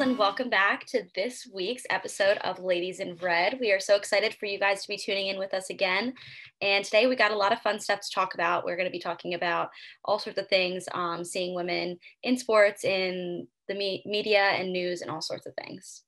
girls, 0.00 0.08
and 0.08 0.18
welcome 0.18 0.48
back 0.48 0.86
to 0.86 1.02
this 1.14 1.46
week's 1.52 1.84
episode 1.90 2.38
of 2.38 2.58
Ladies 2.58 3.00
in 3.00 3.16
Red. 3.16 3.58
We 3.60 3.70
are 3.72 3.80
so 3.80 3.96
excited 3.96 4.34
for 4.34 4.46
you 4.46 4.58
guys 4.58 4.82
to 4.82 4.88
be 4.88 4.96
tuning 4.96 5.26
in 5.26 5.38
with 5.38 5.52
us 5.52 5.68
again. 5.68 6.14
And 6.62 6.84
today 6.84 7.06
we 7.06 7.16
got 7.16 7.32
a 7.32 7.36
lot 7.36 7.52
of 7.52 7.60
fun 7.60 7.78
stuff 7.78 8.00
to 8.00 8.10
talk 8.14 8.32
about. 8.34 8.64
We're 8.64 8.76
going 8.76 8.88
to 8.88 8.92
be 8.92 9.00
talking 9.00 9.34
about 9.34 9.68
all 10.04 10.18
sorts 10.18 10.38
of 10.38 10.48
things, 10.48 10.86
um, 10.92 11.22
seeing 11.24 11.54
women 11.54 11.98
in 12.22 12.38
sports, 12.38 12.84
in 12.84 13.46
the 13.68 13.74
me- 13.74 14.02
media 14.06 14.40
and 14.40 14.72
news, 14.72 15.02
and 15.02 15.10
all 15.10 15.20
sorts 15.20 15.46
of 15.46 15.52
things. 15.54 16.02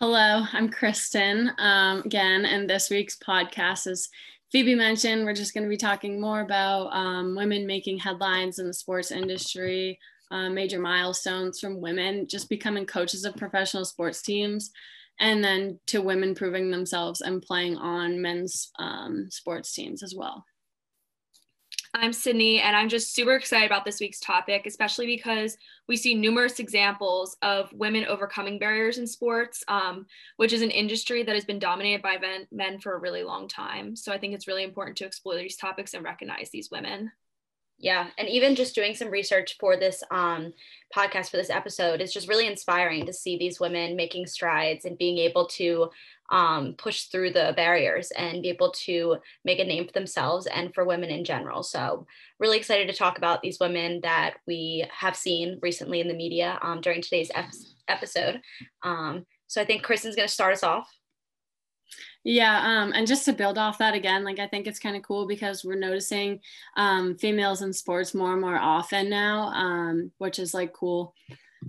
Hello, 0.00 0.44
I'm 0.52 0.70
Kristen 0.70 1.52
um, 1.58 2.02
again, 2.04 2.46
and 2.46 2.68
this 2.68 2.88
week's 2.88 3.18
podcast 3.18 3.86
is 3.86 4.08
Phoebe 4.50 4.74
mentioned, 4.74 5.24
we're 5.24 5.32
just 5.32 5.54
going 5.54 5.64
to 5.64 5.70
be 5.70 5.78
talking 5.78 6.20
more 6.20 6.40
about 6.40 6.88
um, 6.92 7.34
women 7.34 7.66
making 7.66 7.98
headlines 7.98 8.58
in 8.58 8.66
the 8.66 8.74
sports 8.74 9.10
industry, 9.10 9.98
uh, 10.32 10.48
major 10.48 10.80
milestones 10.80 11.60
from 11.60 11.80
women 11.80 12.26
just 12.26 12.48
becoming 12.48 12.86
coaches 12.86 13.24
of 13.24 13.36
professional 13.36 13.84
sports 13.84 14.22
teams, 14.22 14.72
and 15.20 15.44
then 15.44 15.78
to 15.86 16.00
women 16.00 16.34
proving 16.34 16.70
themselves 16.70 17.20
and 17.20 17.42
playing 17.42 17.76
on 17.76 18.20
men's 18.20 18.72
um, 18.78 19.28
sports 19.30 19.72
teams 19.72 20.02
as 20.02 20.14
well. 20.16 20.44
I'm 21.94 22.14
Sydney, 22.14 22.58
and 22.60 22.74
I'm 22.74 22.88
just 22.88 23.14
super 23.14 23.34
excited 23.34 23.66
about 23.66 23.84
this 23.84 24.00
week's 24.00 24.18
topic, 24.18 24.64
especially 24.64 25.04
because 25.04 25.58
we 25.88 25.96
see 25.98 26.14
numerous 26.14 26.58
examples 26.58 27.36
of 27.42 27.70
women 27.74 28.06
overcoming 28.06 28.58
barriers 28.58 28.96
in 28.96 29.06
sports, 29.06 29.62
um, 29.68 30.06
which 30.38 30.54
is 30.54 30.62
an 30.62 30.70
industry 30.70 31.22
that 31.22 31.34
has 31.34 31.44
been 31.44 31.58
dominated 31.58 32.00
by 32.00 32.16
men, 32.16 32.46
men 32.50 32.80
for 32.80 32.94
a 32.94 32.98
really 32.98 33.22
long 33.22 33.46
time. 33.46 33.94
So 33.94 34.10
I 34.10 34.16
think 34.16 34.32
it's 34.32 34.48
really 34.48 34.64
important 34.64 34.96
to 34.98 35.04
explore 35.04 35.36
these 35.36 35.58
topics 35.58 35.92
and 35.92 36.02
recognize 36.02 36.48
these 36.50 36.70
women. 36.70 37.12
Yeah, 37.82 38.06
and 38.16 38.28
even 38.28 38.54
just 38.54 38.76
doing 38.76 38.94
some 38.94 39.10
research 39.10 39.56
for 39.58 39.76
this 39.76 40.04
um, 40.12 40.52
podcast 40.96 41.30
for 41.30 41.36
this 41.36 41.50
episode 41.50 42.00
is 42.00 42.12
just 42.12 42.28
really 42.28 42.46
inspiring 42.46 43.04
to 43.06 43.12
see 43.12 43.36
these 43.36 43.58
women 43.58 43.96
making 43.96 44.26
strides 44.26 44.84
and 44.84 44.96
being 44.96 45.18
able 45.18 45.46
to 45.48 45.90
um, 46.30 46.74
push 46.78 47.06
through 47.06 47.32
the 47.32 47.52
barriers 47.56 48.12
and 48.12 48.40
be 48.40 48.50
able 48.50 48.70
to 48.70 49.16
make 49.44 49.58
a 49.58 49.64
name 49.64 49.84
for 49.84 49.92
themselves 49.92 50.46
and 50.46 50.72
for 50.72 50.84
women 50.84 51.10
in 51.10 51.24
general. 51.24 51.64
So, 51.64 52.06
really 52.38 52.56
excited 52.56 52.86
to 52.86 52.96
talk 52.96 53.18
about 53.18 53.42
these 53.42 53.58
women 53.58 53.98
that 54.04 54.34
we 54.46 54.86
have 54.96 55.16
seen 55.16 55.58
recently 55.60 56.00
in 56.00 56.06
the 56.06 56.14
media 56.14 56.60
um, 56.62 56.82
during 56.82 57.02
today's 57.02 57.32
ep- 57.34 57.50
episode. 57.88 58.40
Um, 58.84 59.26
so, 59.48 59.60
I 59.60 59.64
think 59.64 59.82
Kristen's 59.82 60.14
going 60.14 60.28
to 60.28 60.32
start 60.32 60.52
us 60.52 60.62
off. 60.62 60.88
Yeah, 62.24 62.60
um, 62.64 62.92
and 62.92 63.06
just 63.06 63.24
to 63.24 63.32
build 63.32 63.58
off 63.58 63.78
that 63.78 63.94
again, 63.94 64.24
like 64.24 64.38
I 64.38 64.46
think 64.46 64.66
it's 64.66 64.78
kind 64.78 64.96
of 64.96 65.02
cool 65.02 65.26
because 65.26 65.64
we're 65.64 65.74
noticing 65.74 66.40
um, 66.76 67.16
females 67.16 67.62
in 67.62 67.72
sports 67.72 68.14
more 68.14 68.32
and 68.32 68.40
more 68.40 68.58
often 68.58 69.10
now, 69.10 69.48
um, 69.48 70.12
which 70.18 70.38
is 70.38 70.54
like 70.54 70.72
cool 70.72 71.14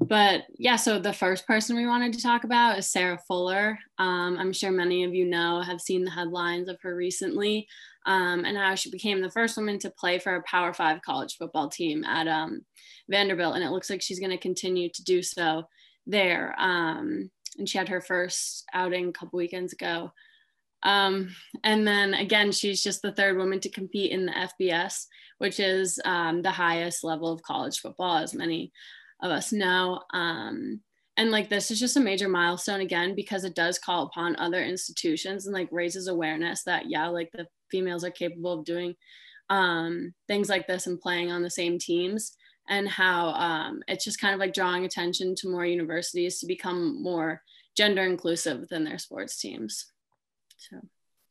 but 0.02 0.44
yeah, 0.58 0.76
so 0.76 1.00
the 1.00 1.14
first 1.14 1.46
person 1.46 1.76
we 1.76 1.86
wanted 1.86 2.14
to 2.14 2.22
talk 2.22 2.44
about 2.44 2.78
is 2.78 2.90
Sarah 2.90 3.20
Fuller. 3.28 3.78
Um, 4.00 4.38
I'm 4.40 4.52
sure 4.52 4.72
many 4.72 5.04
of 5.04 5.14
you 5.14 5.26
know, 5.26 5.62
have 5.62 5.80
seen 5.80 6.04
the 6.04 6.12
headlines 6.12 6.68
of 6.68 6.80
her 6.82 6.96
recently, 6.96 7.68
um, 8.06 8.44
and 8.44 8.58
how 8.58 8.76
she 8.76 8.90
became 8.90 9.22
the 9.22 9.30
first 9.30 9.56
woman 9.56 9.78
to 9.80 9.92
play 9.92 10.20
for 10.20 10.36
a 10.36 10.44
Power 10.44 10.74
Five 10.74 11.02
college 11.04 11.38
football 11.38 11.70
team 11.70 12.04
at 12.04 12.28
um, 12.28 12.62
Vanderbilt, 13.10 13.56
and 13.56 13.64
it 13.64 13.70
looks 13.70 13.90
like 13.90 14.02
she's 14.02 14.20
going 14.20 14.32
to 14.32 14.38
continue 14.38 14.90
to 14.90 15.04
do 15.04 15.22
so 15.22 15.64
there. 16.08 16.56
Um, 16.58 17.30
and 17.58 17.68
she 17.68 17.78
had 17.78 17.90
her 17.90 18.02
first 18.02 18.66
outing 18.74 19.10
a 19.10 19.14
couple 19.14 19.38
weekends 19.38 19.74
ago. 19.74 20.12
Um, 20.84 21.34
and 21.64 21.88
then 21.88 22.14
again, 22.14 22.52
she's 22.52 22.84
just 22.84 23.02
the 23.02 23.14
third 23.14 23.38
woman 23.38 23.60
to 23.62 23.70
compete 23.70 24.12
in 24.12 24.26
the 24.26 24.50
FBS, 24.62 25.06
which 25.38 25.60
is 25.60 26.00
um, 26.06 26.42
the 26.42 26.52
highest 26.52 27.04
level 27.04 27.32
of 27.32 27.44
college 27.44 27.80
football, 27.80 28.18
as 28.18 28.34
many 28.34 28.72
of 29.22 29.32
us 29.32 29.54
know. 29.54 30.02
Um, 30.14 30.82
and 31.16 31.32
like 31.32 31.50
this 31.50 31.72
is 31.72 31.80
just 31.80 31.96
a 31.96 32.02
major 32.02 32.28
milestone 32.28 32.82
again 32.82 33.16
because 33.16 33.44
it 33.46 33.56
does 33.56 33.80
call 33.80 34.04
upon 34.04 34.36
other 34.36 34.64
institutions 34.64 35.46
and 35.46 35.54
like 35.54 35.70
raises 35.72 36.08
awareness 36.08 36.64
that 36.64 36.90
yeah, 36.90 37.08
like 37.08 37.32
the 37.34 37.48
females 37.72 38.04
are 38.04 38.12
capable 38.12 38.54
of 38.54 38.66
doing 38.66 38.96
um, 39.50 40.14
things 40.28 40.50
like 40.50 40.68
this 40.68 40.88
and 40.88 41.00
playing 41.00 41.32
on 41.32 41.44
the 41.44 41.50
same 41.50 41.78
teams 41.78 42.36
and 42.70 42.88
how 42.88 43.30
um, 43.30 43.84
it's 43.88 44.06
just 44.06 44.22
kind 44.22 44.34
of 44.34 44.40
like 44.40 44.54
drawing 44.54 44.86
attention 44.86 45.36
to 45.36 45.50
more 45.50 45.66
universities 45.66 46.40
to 46.40 46.46
become 46.46 47.02
more 47.02 47.42
gender 47.76 48.04
inclusive 48.04 48.60
within 48.60 48.84
their 48.84 49.00
sports 49.00 49.40
teams. 49.40 49.92
So 50.58 50.78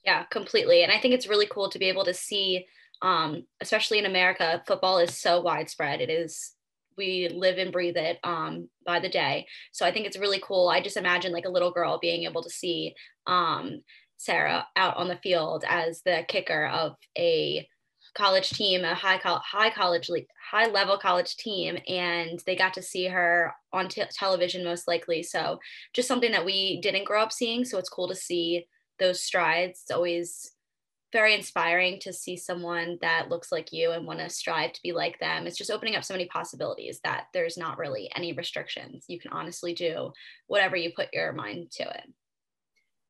yeah, 0.05 0.25
completely. 0.25 0.83
And 0.83 0.93
I 0.93 0.99
think 0.99 1.15
it's 1.15 1.29
really 1.29 1.47
cool 1.47 1.71
to 1.71 1.79
be 1.79 1.89
able 1.89 2.05
to 2.05 2.15
see, 2.15 2.67
um, 3.01 3.47
especially 3.61 3.99
in 3.99 4.07
America, 4.07 4.63
football 4.67 4.99
is 4.99 5.17
so 5.17 5.41
widespread. 5.41 6.01
It 6.01 6.11
is 6.11 6.55
we 6.97 7.31
live 7.35 7.59
and 7.59 7.73
breathe 7.73 7.97
it 7.97 8.19
um, 8.23 8.69
by 8.85 9.01
the 9.01 9.09
day. 9.09 9.47
So 9.73 9.87
I 9.87 9.93
think 9.93 10.07
it's 10.07 10.19
really 10.19 10.43
cool. 10.43 10.69
I 10.69 10.83
just 10.83 10.97
imagine 10.99 11.33
like 11.33 11.47
a 11.47 11.51
little 11.51 11.71
girl 11.71 11.99
being 11.99 12.25
able 12.25 12.43
to 12.43 12.51
see 12.51 12.95
um, 13.27 13.83
Sarah 14.19 14.67
out 14.77 14.97
on 14.97 15.09
the 15.09 15.19
field 15.23 15.65
as 15.67 16.03
the 16.03 16.25
kicker 16.29 16.67
of 16.67 16.97
a 17.17 17.67
college 18.15 18.51
team, 18.51 18.85
a 18.85 18.95
high 18.95 19.19
co- 19.19 19.41
high 19.43 19.71
college 19.71 20.11
high 20.51 20.67
level 20.67 20.99
college 20.99 21.37
team, 21.37 21.79
and 21.89 22.43
they 22.47 22.57
got 22.57 22.75
to 22.75 22.83
see 22.83 23.07
her 23.07 23.55
on 23.73 23.89
t- 23.89 24.03
television 24.13 24.65
most 24.65 24.87
likely. 24.87 25.23
So 25.23 25.59
just 25.95 26.09
something 26.09 26.33
that 26.33 26.45
we 26.45 26.81
didn't 26.81 27.07
grow 27.07 27.23
up 27.23 27.33
seeing. 27.33 27.65
So 27.65 27.79
it's 27.79 27.89
cool 27.89 28.09
to 28.09 28.15
see 28.15 28.67
those 28.99 29.23
strides. 29.23 29.81
It's 29.83 29.91
always 29.91 30.53
very 31.13 31.35
inspiring 31.35 31.99
to 32.01 32.13
see 32.13 32.37
someone 32.37 32.99
that 33.03 33.29
looks 33.29 33.53
like 33.53 33.73
you 33.73 33.91
and 33.91 34.07
want 34.07 34.19
to 34.19 34.31
strive 34.31 34.73
to 34.73 34.83
be 34.83 34.93
like 34.93 35.19
them. 35.21 35.47
It's 35.47 35.59
just 35.59 35.71
opening 35.71 35.95
up 35.95 36.05
so 36.05 36.15
many 36.15 36.27
possibilities 36.27 37.01
that 37.05 37.27
there's 37.35 37.59
not 37.59 37.77
really 37.77 38.11
any 38.17 38.33
restrictions. 38.33 39.05
You 39.09 39.21
can 39.21 39.33
honestly 39.33 39.75
do 39.75 40.13
whatever 40.47 40.75
you 40.75 40.93
put 40.97 41.13
your 41.13 41.33
mind 41.33 41.71
to 41.73 41.83
it. 41.83 42.05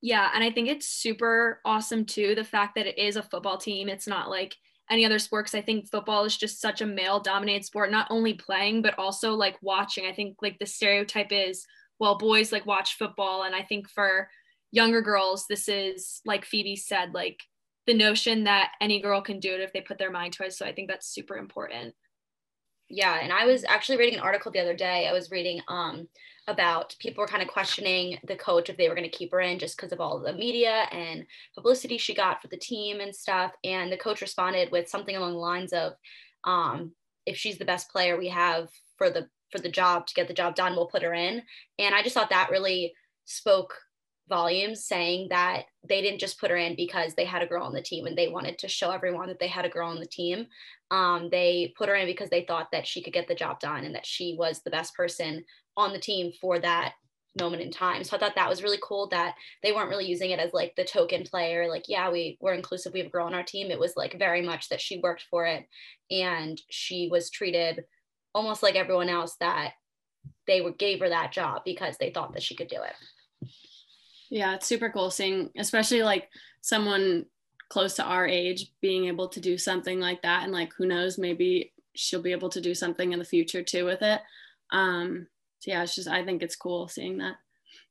Yeah, 0.01 0.29
and 0.35 0.43
I 0.43 0.51
think 0.51 0.69
it's 0.69 0.89
super 0.89 1.61
awesome 1.65 2.05
too 2.05 2.35
the 2.35 2.43
fact 2.43 2.75
that 2.75 2.87
it 2.89 2.99
is 2.99 3.15
a 3.15 3.23
football 3.23 3.57
team. 3.57 3.89
It's 3.89 4.09
not 4.09 4.29
like 4.29 4.57
any 4.91 5.07
other 5.07 5.19
sport 5.19 5.47
because 5.47 5.59
I 5.59 5.63
think 5.63 5.89
football 5.89 6.25
is 6.25 6.37
just 6.37 6.61
such 6.61 6.81
a 6.81 6.87
male 6.87 7.21
dominated 7.21 7.65
sport, 7.65 7.91
not 7.91 8.09
only 8.11 8.35
playing, 8.35 8.83
but 8.83 8.99
also 8.99 9.35
like 9.35 9.57
watching. 9.63 10.07
I 10.07 10.13
think 10.13 10.37
like 10.43 10.59
the 10.59 10.67
stereotype 10.67 11.33
is, 11.33 11.67
well, 11.99 12.19
boys 12.19 12.53
like 12.53 12.67
watch 12.67 12.99
football. 12.99 13.45
And 13.45 13.55
I 13.55 13.63
think 13.63 13.89
for 13.89 14.29
younger 14.71 15.01
girls, 15.01 15.47
this 15.49 15.69
is 15.69 16.21
like 16.25 16.45
Phoebe 16.45 16.77
said, 16.77 17.15
like 17.15 17.41
the 17.87 17.95
notion 17.95 18.45
that 18.45 18.73
any 18.81 19.01
girl 19.01 19.21
can 19.21 19.41
do 19.41 19.55
it 19.55 19.61
if 19.61 19.73
they 19.73 19.81
put 19.81 19.99
their 19.99 20.11
mind 20.11 20.35
to 20.35 20.45
it. 20.45 20.53
So 20.53 20.67
I 20.67 20.73
think 20.73 20.89
that's 20.89 21.09
super 21.09 21.37
important. 21.37 21.95
Yeah, 22.89 23.19
and 23.23 23.33
I 23.33 23.47
was 23.47 23.65
actually 23.65 23.99
reading 23.99 24.19
an 24.19 24.25
article 24.25 24.53
the 24.53 24.61
other 24.61 24.77
day. 24.77 25.07
I 25.09 25.13
was 25.13 25.31
reading 25.31 25.63
um 25.69 26.09
about 26.49 26.97
people 26.99 27.23
were 27.23 27.29
kind 27.29 27.43
of 27.43 27.49
questioning 27.49 28.19
the 28.27 28.37
coach 28.37 28.69
if 28.69 28.77
they 28.77 28.89
were 28.89 28.95
going 28.95 29.09
to 29.09 29.17
keep 29.17 29.31
her 29.31 29.41
in 29.41 29.59
just 29.59 29.77
because 29.77 29.93
of 29.93 30.01
all 30.01 30.19
the 30.19 30.33
media 30.33 30.87
and 30.91 31.25
publicity 31.55 31.97
she 31.97 32.15
got 32.15 32.43
for 32.43 32.49
the 32.49 32.57
team 32.57 33.01
and 33.01 33.15
stuff. 33.15 33.53
And 33.63 33.93
the 33.93 33.97
coach 33.97 34.21
responded 34.21 34.71
with 34.73 34.89
something 34.89 35.15
along 35.15 35.33
the 35.33 35.39
lines 35.39 35.73
of, 35.73 35.93
um, 36.45 36.95
"If 37.27 37.37
she's 37.37 37.59
the 37.59 37.65
best 37.65 37.91
player 37.91 38.19
we 38.19 38.29
have 38.29 38.69
for 38.97 39.11
the 39.11 39.29
for 39.51 39.59
the 39.59 39.69
job 39.69 40.07
to 40.07 40.15
get 40.15 40.29
the 40.29 40.35
job 40.35 40.55
done, 40.57 40.75
we'll 40.75 40.87
put 40.87 41.03
her 41.03 41.15
in." 41.15 41.43
And 41.79 41.95
I 41.95 42.03
just 42.03 42.15
thought 42.15 42.31
that 42.31 42.51
really 42.51 42.95
spoke 43.25 43.75
volumes 44.29 44.87
saying 44.87 45.29
that 45.29 45.65
they 45.87 46.01
didn't 46.01 46.21
just 46.21 46.41
put 46.41 46.51
her 46.51 46.57
in 46.57 46.75
because 46.75 47.15
they 47.15 47.25
had 47.25 47.43
a 47.43 47.47
girl 47.47 47.65
on 47.65 47.75
the 47.75 47.83
team 47.83 48.07
and 48.07 48.17
they 48.17 48.29
wanted 48.29 48.59
to 48.59 48.69
show 48.69 48.91
everyone 48.91 49.29
that 49.29 49.39
they 49.39 49.49
had 49.49 49.65
a 49.65 49.69
girl 49.69 49.89
on 49.89 50.01
the 50.01 50.07
team. 50.07 50.47
Um, 50.91 51.29
they 51.31 51.75
put 51.77 51.89
her 51.89 51.95
in 51.95 52.07
because 52.07 52.31
they 52.31 52.45
thought 52.45 52.69
that 52.73 52.87
she 52.87 53.03
could 53.03 53.13
get 53.13 53.29
the 53.29 53.35
job 53.35 53.61
done 53.61 53.85
and 53.85 53.95
that 53.95 54.07
she 54.07 54.37
was 54.39 54.63
the 54.63 54.71
best 54.71 54.95
person 54.95 55.45
on 55.77 55.93
the 55.93 55.99
team 55.99 56.33
for 56.41 56.59
that 56.59 56.95
moment 57.41 57.63
in 57.63 57.71
time. 57.71 58.05
So 58.05 58.17
I 58.17 58.21
thought 58.21 58.35
that 58.35 58.49
was 58.49 58.63
really 58.63 58.79
cool 58.83 59.09
that 59.09 59.35
they 59.63 59.73
weren't 59.73 59.89
really 59.89 60.07
using 60.07 60.31
it 60.31 60.39
as 60.39 60.53
like 60.53 60.75
the 60.77 60.85
token 60.85 61.25
player, 61.25 61.69
like, 61.69 61.85
yeah, 61.89 62.11
we 62.11 62.37
we're 62.41 62.53
inclusive, 62.53 62.93
we 62.93 62.99
have 63.01 63.09
a 63.09 63.11
girl 63.11 63.27
on 63.27 63.35
our 63.35 63.43
team. 63.43 63.71
It 63.71 63.81
was 63.81 63.95
like 63.97 64.19
very 64.19 64.43
much 64.43 64.69
that 64.69 64.81
she 64.81 64.99
worked 64.99 65.25
for 65.31 65.47
it 65.47 65.67
and 66.11 66.61
she 66.69 67.09
was 67.11 67.31
treated 67.31 67.85
almost 68.35 68.63
like 68.63 68.77
everyone 68.77 69.09
else 69.09 69.37
that 69.41 69.73
they 70.47 70.61
were, 70.61 70.73
gave 70.73 71.01
her 71.01 71.09
that 71.09 71.33
job 71.33 71.63
because 71.65 71.97
they 71.97 72.11
thought 72.11 72.35
that 72.35 72.43
she 72.43 72.55
could 72.55 72.69
do 72.69 72.83
it. 72.83 73.49
Yeah, 74.31 74.55
it's 74.55 74.67
super 74.67 74.91
cool 74.91 75.11
seeing, 75.11 75.51
especially 75.57 76.03
like 76.03 76.29
someone 76.63 77.27
close 77.69 77.95
to 77.95 78.05
our 78.05 78.27
age 78.27 78.73
being 78.81 79.07
able 79.07 79.29
to 79.29 79.41
do 79.41 79.57
something 79.57 80.01
like 80.01 80.23
that. 80.23 80.45
And 80.45 80.53
like, 80.53 80.73
who 80.77 80.87
knows, 80.87 81.19
maybe 81.19 81.73
she'll 81.95 82.23
be 82.23 82.33
able 82.33 82.49
to 82.51 82.61
do 82.61 82.75
something 82.75 83.13
in 83.13 83.19
the 83.19 83.25
future 83.25 83.63
too 83.63 83.85
with 83.85 84.03
it. 84.03 84.21
Um, 84.71 85.27
so 85.63 85.71
yeah, 85.71 85.85
it's 85.85 85.95
just, 85.95 86.09
I 86.09 86.25
think 86.25 86.43
it's 86.43 86.57
cool 86.57 86.89
seeing 86.89 87.19
that. 87.19 87.37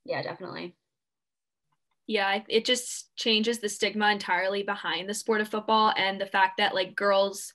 Yeah, 0.03 0.21
definitely. 0.21 0.75
Yeah, 2.06 2.41
it 2.50 2.65
just 2.65 3.15
changes 3.15 3.59
the 3.59 3.69
stigma 3.69 4.12
entirely 4.12 4.63
behind 4.63 5.07
the 5.07 5.13
sport 5.13 5.39
of 5.39 5.47
football 5.47 5.94
and 5.95 6.19
the 6.19 6.25
fact 6.25 6.57
that 6.57 6.75
like 6.75 6.97
girls 6.97 7.53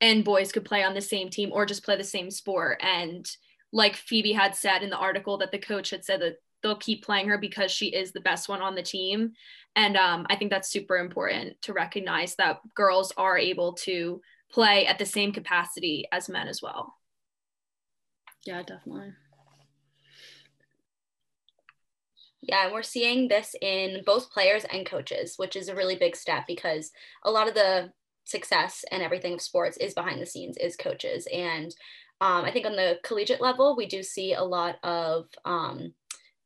and 0.00 0.24
boys 0.24 0.52
could 0.52 0.64
play 0.64 0.84
on 0.84 0.94
the 0.94 1.00
same 1.00 1.28
team 1.28 1.50
or 1.52 1.66
just 1.66 1.84
play 1.84 1.96
the 1.96 2.04
same 2.04 2.30
sport. 2.30 2.80
And 2.84 3.28
like 3.72 3.96
Phoebe 3.96 4.32
had 4.32 4.54
said 4.54 4.84
in 4.84 4.90
the 4.90 4.96
article 4.96 5.38
that 5.38 5.50
the 5.50 5.58
coach 5.58 5.90
had 5.90 6.04
said 6.04 6.20
that 6.20 6.36
they'll 6.62 6.76
keep 6.76 7.04
playing 7.04 7.26
her 7.26 7.38
because 7.38 7.72
she 7.72 7.86
is 7.86 8.12
the 8.12 8.20
best 8.20 8.48
one 8.48 8.62
on 8.62 8.76
the 8.76 8.82
team. 8.82 9.32
And 9.74 9.96
um, 9.96 10.24
I 10.30 10.36
think 10.36 10.52
that's 10.52 10.70
super 10.70 10.98
important 10.98 11.60
to 11.62 11.72
recognize 11.72 12.36
that 12.36 12.60
girls 12.76 13.12
are 13.16 13.36
able 13.36 13.72
to 13.72 14.20
play 14.52 14.86
at 14.86 15.00
the 15.00 15.06
same 15.06 15.32
capacity 15.32 16.06
as 16.12 16.28
men 16.28 16.46
as 16.46 16.62
well. 16.62 16.94
Yeah, 18.46 18.62
definitely. 18.62 19.14
Yeah, 22.48 22.64
and 22.64 22.72
we're 22.72 22.82
seeing 22.82 23.28
this 23.28 23.54
in 23.60 24.02
both 24.06 24.30
players 24.32 24.64
and 24.72 24.86
coaches, 24.86 25.34
which 25.36 25.54
is 25.54 25.68
a 25.68 25.74
really 25.74 25.96
big 25.96 26.16
step 26.16 26.44
because 26.46 26.90
a 27.24 27.30
lot 27.30 27.48
of 27.48 27.54
the 27.54 27.92
success 28.24 28.84
and 28.90 29.02
everything 29.02 29.34
of 29.34 29.42
sports 29.42 29.76
is 29.78 29.94
behind 29.94 30.20
the 30.20 30.26
scenes, 30.26 30.56
is 30.56 30.76
coaches. 30.76 31.28
And 31.32 31.74
um, 32.20 32.44
I 32.44 32.50
think 32.50 32.66
on 32.66 32.76
the 32.76 32.98
collegiate 33.04 33.40
level, 33.42 33.76
we 33.76 33.86
do 33.86 34.02
see 34.02 34.32
a 34.32 34.42
lot 34.42 34.76
of 34.82 35.26
um, 35.44 35.92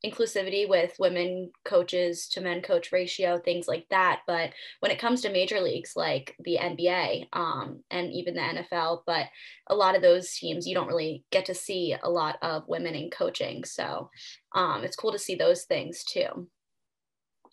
inclusivity 0.05 0.69
with 0.69 0.97
women 0.99 1.51
coaches 1.65 2.29
to 2.29 2.41
men 2.41 2.61
coach 2.63 2.93
ratio, 2.93 3.39
things 3.39 3.69
like 3.69 3.87
that. 3.91 4.23
But 4.27 4.53
when 4.81 4.91
it 4.91 4.99
comes 4.99 5.21
to 5.23 5.33
major 5.33 5.61
leagues 5.61 5.93
like 5.95 6.35
the 6.41 6.59
NBA 6.61 7.29
um, 7.33 7.83
and 7.91 8.13
even 8.13 8.35
the 8.35 8.41
NFL, 8.41 9.03
but 9.07 9.27
a 9.69 9.75
lot 9.75 9.95
of 9.95 10.03
those 10.03 10.35
teams, 10.35 10.67
you 10.67 10.75
don't 10.75 10.89
really 10.89 11.25
get 11.31 11.47
to 11.47 11.55
see 11.55 11.97
a 12.03 12.11
lot 12.11 12.37
of 12.43 12.67
women 12.67 12.95
in 12.95 13.11
coaching. 13.11 13.65
So 13.65 14.11
um, 14.55 14.85
it's 14.85 14.97
cool 14.97 15.13
to 15.13 15.19
see 15.19 15.37
those 15.37 15.65
things 15.65 16.05
too. 16.05 16.49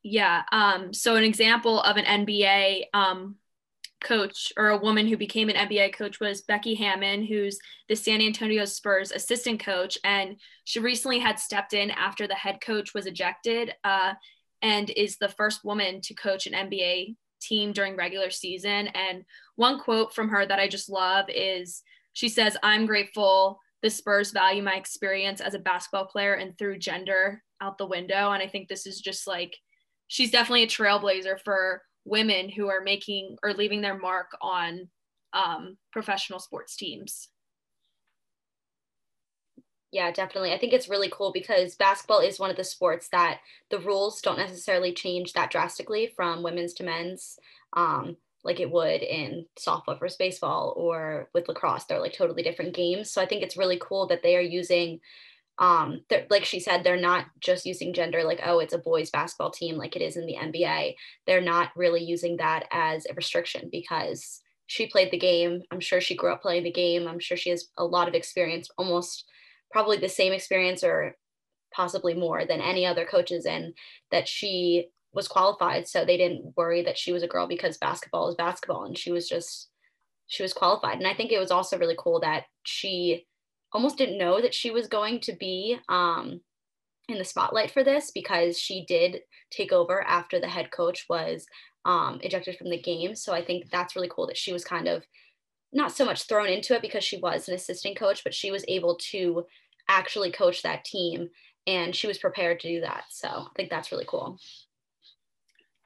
Yeah. 0.03 0.43
Um, 0.51 0.93
so 0.93 1.15
an 1.15 1.23
example 1.23 1.81
of 1.81 1.97
an 1.97 2.05
NBA 2.05 2.85
um, 2.93 3.35
coach 4.01 4.51
or 4.57 4.69
a 4.69 4.77
woman 4.77 5.07
who 5.07 5.17
became 5.17 5.49
an 5.49 5.55
NBA 5.67 5.93
coach 5.93 6.19
was 6.19 6.41
Becky 6.41 6.75
Hammon, 6.75 7.23
who's 7.23 7.59
the 7.87 7.95
San 7.95 8.21
Antonio 8.21 8.65
Spurs 8.65 9.11
assistant 9.11 9.59
coach. 9.59 9.97
And 10.03 10.37
she 10.63 10.79
recently 10.79 11.19
had 11.19 11.39
stepped 11.39 11.73
in 11.73 11.91
after 11.91 12.27
the 12.27 12.35
head 12.35 12.59
coach 12.61 12.93
was 12.93 13.05
ejected 13.05 13.73
uh, 13.83 14.13
and 14.61 14.89
is 14.91 15.17
the 15.17 15.29
first 15.29 15.63
woman 15.63 16.01
to 16.01 16.13
coach 16.13 16.47
an 16.47 16.53
NBA 16.53 17.15
team 17.41 17.71
during 17.71 17.95
regular 17.95 18.29
season. 18.29 18.87
And 18.87 19.23
one 19.55 19.79
quote 19.79 20.13
from 20.13 20.29
her 20.29 20.45
that 20.45 20.59
I 20.59 20.67
just 20.67 20.89
love 20.89 21.25
is 21.29 21.81
she 22.13 22.29
says, 22.29 22.57
I'm 22.63 22.85
grateful 22.85 23.59
the 23.81 23.89
Spurs 23.89 24.31
value 24.31 24.61
my 24.61 24.75
experience 24.75 25.39
as 25.39 25.53
a 25.53 25.59
basketball 25.59 26.05
player 26.05 26.33
and 26.33 26.57
threw 26.57 26.77
gender 26.77 27.41
out 27.61 27.77
the 27.77 27.85
window. 27.85 28.31
And 28.31 28.43
I 28.43 28.47
think 28.47 28.67
this 28.67 28.85
is 28.85 28.99
just 28.99 29.25
like, 29.25 29.55
she's 30.07 30.31
definitely 30.31 30.63
a 30.63 30.67
trailblazer 30.67 31.39
for 31.43 31.81
women 32.09 32.49
who 32.49 32.67
are 32.69 32.81
making 32.81 33.37
or 33.43 33.53
leaving 33.53 33.81
their 33.81 33.97
mark 33.97 34.31
on 34.41 34.89
um, 35.33 35.77
professional 35.91 36.39
sports 36.39 36.75
teams. 36.75 37.29
Yeah, 39.91 40.11
definitely. 40.11 40.53
I 40.53 40.59
think 40.59 40.73
it's 40.73 40.89
really 40.89 41.09
cool 41.11 41.31
because 41.31 41.75
basketball 41.75 42.19
is 42.19 42.39
one 42.39 42.51
of 42.51 42.57
the 42.57 42.63
sports 42.63 43.09
that 43.11 43.39
the 43.71 43.79
rules 43.79 44.21
don't 44.21 44.37
necessarily 44.37 44.93
change 44.93 45.33
that 45.33 45.49
drastically 45.49 46.13
from 46.15 46.43
women's 46.43 46.73
to 46.75 46.83
men's, 46.83 47.39
um, 47.75 48.15
like 48.43 48.59
it 48.59 48.69
would 48.69 49.01
in 49.01 49.45
softball 49.59 49.99
versus 49.99 50.17
baseball 50.17 50.73
or 50.77 51.29
with 51.33 51.47
lacrosse. 51.47 51.85
They're 51.85 51.99
like 51.99 52.13
totally 52.13 52.43
different 52.43 52.75
games. 52.75 53.09
So 53.09 53.19
I 53.19 53.25
think 53.25 53.41
it's 53.41 53.57
really 53.57 53.81
cool 53.81 54.05
that 54.07 54.21
they 54.21 54.35
are 54.37 54.41
using 54.41 54.99
um 55.59 56.01
like 56.29 56.45
she 56.45 56.59
said 56.59 56.83
they're 56.83 56.99
not 56.99 57.25
just 57.39 57.65
using 57.65 57.93
gender 57.93 58.23
like 58.23 58.39
oh 58.45 58.59
it's 58.59 58.73
a 58.73 58.77
boys 58.77 59.09
basketball 59.09 59.51
team 59.51 59.75
like 59.75 59.95
it 59.95 60.01
is 60.01 60.15
in 60.15 60.25
the 60.25 60.35
nba 60.35 60.95
they're 61.27 61.41
not 61.41 61.69
really 61.75 62.03
using 62.03 62.37
that 62.37 62.65
as 62.71 63.05
a 63.05 63.13
restriction 63.13 63.69
because 63.71 64.41
she 64.69 64.85
played 64.85 65.09
the 65.09 65.17
game. 65.17 65.63
I'm 65.71 65.79
sure 65.79 65.99
she 65.99 66.15
grew 66.15 66.31
up 66.31 66.43
playing 66.43 66.63
the 66.63 66.71
game. 66.71 67.07
I'm 67.07 67.17
sure 67.17 67.35
she 67.35 67.49
has 67.49 67.69
a 67.79 67.83
lot 67.83 68.07
of 68.07 68.13
experience 68.13 68.69
almost 68.77 69.25
probably 69.71 69.97
the 69.97 70.07
same 70.07 70.31
experience 70.31 70.83
or 70.83 71.15
possibly 71.73 72.13
more 72.13 72.45
than 72.45 72.61
any 72.61 72.85
other 72.85 73.03
coaches 73.03 73.47
and 73.47 73.73
that 74.11 74.27
she 74.27 74.89
was 75.11 75.27
qualified. 75.27 75.87
So 75.87 76.05
they 76.05 76.17
didn't 76.17 76.53
worry 76.55 76.83
that 76.83 76.99
she 76.99 77.11
was 77.11 77.23
a 77.23 77.27
girl 77.27 77.47
because 77.47 77.79
basketball 77.79 78.29
is 78.29 78.35
basketball 78.35 78.85
and 78.85 78.95
she 78.95 79.11
was 79.11 79.27
just 79.27 79.69
she 80.27 80.43
was 80.43 80.53
qualified. 80.53 80.99
And 80.99 81.07
i 81.07 81.15
think 81.15 81.31
it 81.31 81.39
was 81.39 81.49
also 81.49 81.79
really 81.79 81.95
cool 81.97 82.19
that 82.19 82.43
she 82.61 83.25
almost 83.73 83.97
didn't 83.97 84.17
know 84.17 84.41
that 84.41 84.53
she 84.53 84.71
was 84.71 84.87
going 84.87 85.19
to 85.21 85.33
be 85.33 85.77
um, 85.89 86.41
in 87.07 87.17
the 87.17 87.23
spotlight 87.23 87.71
for 87.71 87.83
this 87.83 88.11
because 88.11 88.57
she 88.57 88.85
did 88.85 89.21
take 89.51 89.71
over 89.71 90.01
after 90.01 90.39
the 90.39 90.47
head 90.47 90.71
coach 90.71 91.05
was 91.09 91.45
um, 91.85 92.19
ejected 92.23 92.57
from 92.57 92.69
the 92.69 92.81
game. 92.81 93.15
So 93.15 93.33
I 93.33 93.43
think 93.43 93.69
that's 93.69 93.95
really 93.95 94.09
cool 94.13 94.27
that 94.27 94.37
she 94.37 94.53
was 94.53 94.63
kind 94.63 94.87
of 94.87 95.03
not 95.71 95.91
so 95.91 96.05
much 96.05 96.23
thrown 96.23 96.47
into 96.47 96.75
it 96.75 96.81
because 96.81 97.03
she 97.03 97.17
was 97.17 97.47
an 97.47 97.55
assistant 97.55 97.97
coach, 97.97 98.23
but 98.23 98.33
she 98.33 98.51
was 98.51 98.65
able 98.67 98.97
to 99.11 99.45
actually 99.87 100.31
coach 100.31 100.63
that 100.63 100.85
team 100.85 101.29
and 101.67 101.95
she 101.95 102.07
was 102.07 102.17
prepared 102.17 102.59
to 102.59 102.67
do 102.67 102.81
that. 102.81 103.03
So 103.09 103.27
I 103.27 103.47
think 103.55 103.69
that's 103.69 103.91
really 103.91 104.05
cool. 104.07 104.37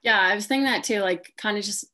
Yeah, 0.01 0.19
I 0.19 0.35
was 0.35 0.47
thinking 0.47 0.65
that 0.65 0.83
too, 0.83 0.99
like 0.99 1.33
kind 1.37 1.57
of 1.57 1.63
just 1.63 1.85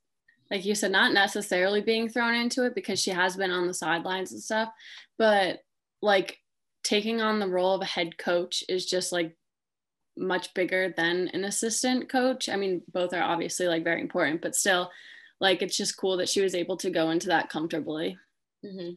like 0.51 0.65
you 0.65 0.73
said, 0.73 0.91
not 0.91 1.13
necessarily 1.13 1.81
being 1.81 2.09
thrown 2.09 2.33
into 2.33 2.65
it 2.65 2.73
because 2.73 2.99
she 2.99 3.11
has 3.11 3.37
been 3.37 3.51
on 3.51 3.67
the 3.67 3.73
sidelines 3.73 4.31
and 4.31 4.41
stuff, 4.41 4.69
but 5.17 5.59
like 6.01 6.39
taking 6.83 7.21
on 7.21 7.39
the 7.39 7.47
role 7.47 7.75
of 7.75 7.81
a 7.81 7.85
head 7.85 8.17
coach 8.17 8.63
is 8.69 8.85
just 8.85 9.11
like 9.11 9.35
much 10.17 10.53
bigger 10.53 10.93
than 10.95 11.29
an 11.29 11.43
assistant 11.45 12.09
coach. 12.09 12.49
I 12.49 12.55
mean, 12.55 12.81
both 12.91 13.13
are 13.13 13.23
obviously 13.23 13.67
like 13.67 13.83
very 13.83 14.01
important, 14.01 14.41
but 14.41 14.55
still, 14.55 14.91
like 15.39 15.61
it's 15.61 15.77
just 15.77 15.97
cool 15.97 16.17
that 16.17 16.29
she 16.29 16.41
was 16.41 16.55
able 16.55 16.77
to 16.77 16.89
go 16.89 17.11
into 17.11 17.27
that 17.27 17.49
comfortably. 17.49 18.17
Mm-hmm. 18.65 18.93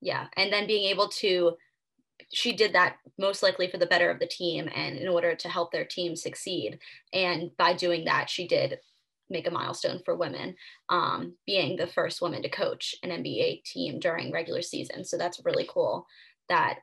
Yeah, 0.00 0.26
and 0.36 0.52
then 0.52 0.66
being 0.66 0.88
able 0.88 1.08
to, 1.08 1.52
she 2.32 2.52
did 2.52 2.74
that 2.74 2.96
most 3.18 3.42
likely 3.42 3.68
for 3.68 3.78
the 3.78 3.86
better 3.86 4.10
of 4.10 4.18
the 4.18 4.26
team 4.26 4.68
and 4.74 4.96
in 4.96 5.08
order 5.08 5.34
to 5.34 5.48
help 5.48 5.70
their 5.70 5.84
team 5.84 6.16
succeed. 6.16 6.78
And 7.12 7.50
by 7.56 7.74
doing 7.74 8.06
that, 8.06 8.30
she 8.30 8.48
did 8.48 8.78
make 9.30 9.46
a 9.46 9.50
milestone 9.50 10.00
for 10.04 10.16
women, 10.16 10.56
um, 10.88 11.34
being 11.46 11.76
the 11.76 11.86
first 11.86 12.20
woman 12.20 12.42
to 12.42 12.48
coach 12.48 12.94
an 13.02 13.10
NBA 13.10 13.64
team 13.64 13.98
during 13.98 14.32
regular 14.32 14.62
season. 14.62 15.04
So 15.04 15.16
that's 15.16 15.44
really 15.44 15.68
cool 15.68 16.06
that 16.48 16.78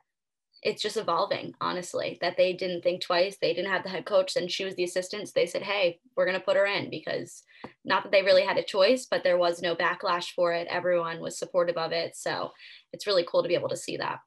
it's 0.62 0.82
just 0.82 0.96
evolving 0.96 1.54
honestly 1.60 2.18
that 2.20 2.36
they 2.36 2.52
didn't 2.52 2.82
think 2.82 3.00
twice 3.00 3.38
they 3.40 3.54
didn't 3.54 3.70
have 3.70 3.82
the 3.82 3.88
head 3.88 4.04
coach 4.04 4.36
and 4.36 4.50
she 4.50 4.64
was 4.64 4.74
the 4.74 4.84
assistant 4.84 5.30
they 5.34 5.46
said 5.46 5.62
hey 5.62 5.98
we're 6.16 6.26
going 6.26 6.38
to 6.38 6.44
put 6.44 6.56
her 6.56 6.66
in 6.66 6.90
because 6.90 7.42
not 7.84 8.02
that 8.02 8.12
they 8.12 8.22
really 8.22 8.42
had 8.42 8.58
a 8.58 8.62
choice 8.62 9.06
but 9.10 9.24
there 9.24 9.38
was 9.38 9.62
no 9.62 9.74
backlash 9.74 10.32
for 10.34 10.52
it 10.52 10.66
everyone 10.70 11.20
was 11.20 11.38
supportive 11.38 11.76
of 11.76 11.92
it 11.92 12.14
so 12.14 12.50
it's 12.92 13.06
really 13.06 13.24
cool 13.28 13.42
to 13.42 13.48
be 13.48 13.54
able 13.54 13.68
to 13.68 13.76
see 13.76 13.96
that. 13.96 14.18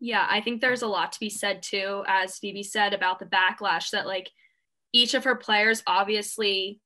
Yeah 0.00 0.26
i 0.30 0.40
think 0.40 0.60
there's 0.60 0.82
a 0.82 0.88
lot 0.88 1.12
to 1.12 1.20
be 1.20 1.30
said 1.30 1.62
too 1.62 2.04
as 2.06 2.38
phoebe 2.38 2.62
said 2.62 2.94
about 2.94 3.18
the 3.18 3.26
backlash 3.26 3.90
that 3.90 4.06
like 4.06 4.30
each 4.92 5.14
of 5.14 5.24
her 5.24 5.36
players 5.36 5.82
obviously 5.86 6.80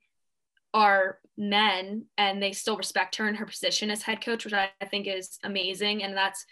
are 0.74 1.18
men 1.36 2.06
and 2.16 2.42
they 2.42 2.52
still 2.52 2.76
respect 2.76 3.16
her 3.16 3.28
in 3.28 3.34
her 3.34 3.46
position 3.46 3.90
as 3.90 4.02
head 4.02 4.24
coach 4.24 4.44
which 4.44 4.54
i 4.54 4.70
think 4.90 5.06
is 5.06 5.38
amazing 5.44 6.02
and 6.02 6.16
that's 6.16 6.46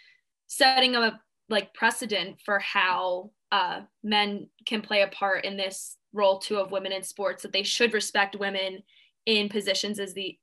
setting 0.51 0.97
a 0.97 1.17
like 1.47 1.73
precedent 1.73 2.35
for 2.43 2.59
how 2.59 3.31
uh, 3.53 3.79
men 4.03 4.49
can 4.65 4.81
play 4.81 5.01
a 5.01 5.07
part 5.07 5.45
in 5.45 5.55
this 5.55 5.95
role 6.11 6.39
too 6.39 6.57
of 6.57 6.71
women 6.71 6.91
in 6.91 7.01
sports 7.01 7.41
that 7.41 7.53
they 7.53 7.63
should 7.63 7.93
respect 7.93 8.35
women 8.37 8.83
in 9.25 9.47
positions 9.47 9.97
as 9.97 10.13
the 10.13 10.37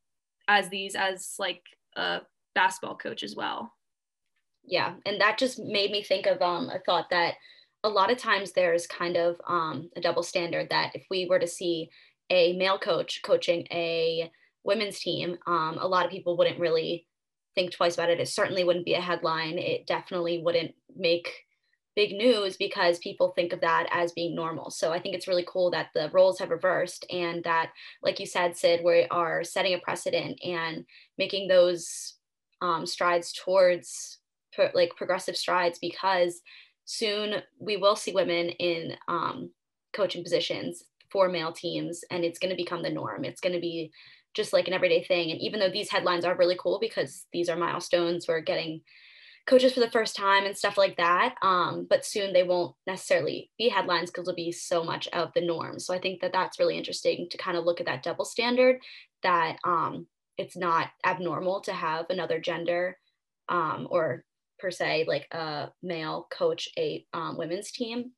as 0.49 0.71
these 0.71 0.95
as 0.95 1.35
like 1.39 1.61
a 1.97 2.21
basketball 2.55 2.97
coach 2.97 3.23
as 3.23 3.37
well. 3.37 3.71
Yeah 4.65 4.95
and 5.05 5.21
that 5.21 5.37
just 5.37 5.59
made 5.59 5.91
me 5.91 6.03
think 6.03 6.27
of 6.27 6.41
um 6.41 6.71
a 6.71 6.79
thought 6.87 7.11
that 7.11 7.35
a 7.85 7.89
lot 7.89 8.11
of 8.11 8.17
times 8.17 8.53
there's 8.53 8.87
kind 8.87 9.17
of 9.17 9.39
um, 9.47 9.89
a 9.95 10.01
double 10.01 10.23
standard 10.23 10.69
that 10.71 10.91
if 10.95 11.05
we 11.11 11.27
were 11.27 11.39
to 11.39 11.47
see 11.47 11.89
a 12.31 12.55
male 12.55 12.79
coach 12.79 13.21
coaching 13.23 13.67
a 13.71 14.31
women's 14.65 15.01
team 15.01 15.37
um, 15.47 15.77
a 15.79 15.87
lot 15.87 16.05
of 16.05 16.11
people 16.11 16.37
wouldn't 16.37 16.59
really 16.59 17.07
think 17.55 17.73
twice 17.73 17.95
about 17.95 18.11
it. 18.11 18.21
It 18.21 18.29
certainly 18.29 18.65
wouldn't 18.65 18.85
be 18.85 18.95
a 18.95 19.01
headline. 19.01 19.59
It 19.59 19.87
definitely 19.87 20.43
wouldn't 20.43 20.75
make 20.97 21.29
big 21.97 22.13
news 22.13 22.57
because 22.57 22.99
people 23.01 23.31
think 23.31 23.53
of 23.53 23.61
that 23.61 23.89
as 23.91 24.13
being 24.13 24.35
normal. 24.35 24.71
So 24.71 24.93
I 24.93 25.01
think 25.01 25.17
it's 25.17 25.27
really 25.27 25.45
cool 25.49 25.71
that 25.73 25.89
the 25.95 26.11
roles 26.13 26.39
have 26.39 26.51
reversed 26.51 27.05
and 27.11 27.43
that, 27.43 27.71
like 28.05 28.21
you 28.21 28.27
said, 28.27 28.57
Sid, 28.57 28.83
we 28.85 29.07
are 29.11 29.43
setting 29.43 29.75
a 29.75 29.79
precedent 29.79 30.39
and 30.45 30.85
making 31.19 31.49
those 31.49 32.15
um, 32.63 32.87
strides 32.87 33.33
towards 33.33 34.21
pro- 34.53 34.71
like 34.75 34.95
progressive 34.97 35.37
strides 35.37 35.81
because 35.81 36.41
soon 36.85 37.43
we 37.59 37.77
will 37.77 37.97
see 37.97 38.13
women 38.13 38.51
in 38.51 38.95
um, 39.09 39.51
coaching 39.93 40.23
positions 40.23 40.85
for 41.11 41.29
male 41.29 41.53
teams 41.53 42.01
and 42.11 42.25
it's 42.25 42.39
going 42.39 42.51
to 42.51 42.57
become 42.57 42.83
the 42.83 42.91
norm. 42.91 43.25
It's 43.25 43.41
going 43.41 43.55
to 43.55 43.61
be 43.61 43.91
just 44.35 44.53
like 44.53 44.69
an 44.69 44.75
everyday 44.75 45.03
thing. 45.03 45.31
And 45.31 45.41
even 45.41 45.61
though 45.61 45.71
these 45.71 45.91
headlines 45.91 46.25
are 46.25 46.37
really 46.37 46.57
cool 46.61 46.79
because 46.81 47.27
these 47.33 47.49
are 47.49 47.57
milestones, 47.57 48.27
we're 48.29 48.41
getting 48.41 48.83
coaches 49.47 49.73
for 49.73 49.81
the 49.81 49.91
first 49.91 50.15
time 50.15 50.45
and 50.45 50.57
stuff 50.57 50.77
like 50.77 50.97
that. 50.99 51.35
Um, 51.43 51.87
but 51.89 52.05
soon 52.05 52.33
they 52.33 52.43
won't 52.43 52.77
necessarily 52.87 53.51
be 53.59 53.71
headlines 53.71 54.11
because 54.11 54.29
it'll 54.29 54.37
be 54.37 54.53
so 54.53 54.85
much 54.85 55.09
of 55.09 55.33
the 55.35 55.41
norm. 55.41 55.79
So 55.79 55.95
I 55.95 55.99
think 55.99 56.21
that 56.21 56.33
that's 56.33 56.59
really 56.59 56.77
interesting 56.77 57.29
to 57.31 57.39
kind 57.39 57.57
of 57.57 57.65
look 57.65 57.81
at 57.81 57.87
that 57.87 58.03
double 58.03 58.27
standard 58.27 58.81
that 59.23 59.57
um, 59.65 60.07
it's 60.37 60.57
not 60.57 60.91
abnormal 61.05 61.63
to 61.63 61.73
have 61.73 62.07
another 62.11 62.39
gender 62.39 62.99
um, 63.49 63.89
or 63.91 64.25
per 64.59 64.71
se 64.71 65.05
like 65.09 65.27
a 65.33 65.69
male 65.83 66.27
coach 66.31 66.69
a 66.77 67.05
um, 67.15 67.39
women's 67.39 67.71
team. 67.71 68.13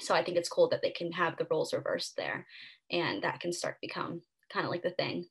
So 0.00 0.14
I 0.14 0.24
think 0.24 0.36
it's 0.36 0.48
cool 0.48 0.68
that 0.70 0.82
they 0.82 0.90
can 0.90 1.12
have 1.12 1.36
the 1.36 1.46
roles 1.50 1.72
reversed 1.72 2.14
there 2.16 2.46
and 2.90 3.22
that 3.22 3.40
can 3.40 3.52
start 3.52 3.76
to 3.76 3.86
become 3.86 4.22
kind 4.52 4.64
of 4.64 4.70
like 4.70 4.82
the 4.82 4.90
thing. 4.90 5.26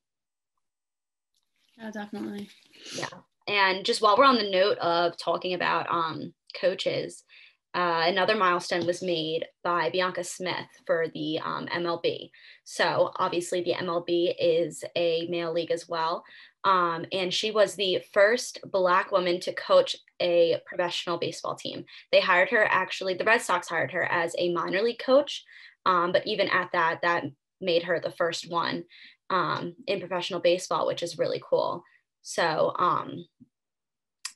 Yeah, 1.77 1.91
definitely. 1.91 2.50
Yeah. 2.96 3.08
And 3.48 3.86
just 3.86 4.01
while 4.01 4.17
we're 4.17 4.25
on 4.25 4.38
the 4.38 4.50
note 4.50 4.77
of 4.77 5.17
talking 5.17 5.53
about 5.53 5.88
um, 5.89 6.34
coaches, 6.60 7.24
uh, 7.73 8.03
another 8.05 8.35
milestone 8.35 8.85
was 8.85 9.01
made 9.01 9.45
by 9.63 9.89
Bianca 9.89 10.23
Smith 10.23 10.67
for 10.85 11.05
the 11.13 11.39
um, 11.39 11.67
MLB. 11.67 12.29
So 12.65 13.11
obviously 13.15 13.63
the 13.63 13.73
MLB 13.73 14.33
is 14.37 14.83
a 14.97 15.27
male 15.29 15.53
league 15.53 15.71
as 15.71 15.87
well. 15.87 16.23
Um, 16.65 17.05
and 17.11 17.33
she 17.33 17.49
was 17.49 17.75
the 17.75 18.03
first 18.13 18.59
Black 18.71 19.11
woman 19.11 19.39
to 19.41 19.53
coach 19.53 19.95
a 20.21 20.57
professional 20.65 21.17
baseball 21.17 21.55
team. 21.55 21.85
They 22.11 22.19
hired 22.19 22.49
her 22.49 22.65
actually, 22.65 23.13
the 23.13 23.23
Red 23.23 23.41
Sox 23.41 23.69
hired 23.69 23.91
her 23.91 24.03
as 24.03 24.35
a 24.37 24.53
minor 24.53 24.81
league 24.81 24.99
coach. 24.99 25.43
Um, 25.85 26.11
but 26.11 26.27
even 26.27 26.49
at 26.49 26.71
that, 26.73 26.99
that 27.03 27.23
made 27.61 27.83
her 27.83 27.99
the 27.99 28.11
first 28.11 28.49
one 28.49 28.83
um, 29.29 29.75
in 29.87 29.99
professional 29.99 30.41
baseball, 30.41 30.85
which 30.85 31.03
is 31.03 31.17
really 31.17 31.41
cool. 31.47 31.83
So 32.21 32.73
um, 32.77 33.25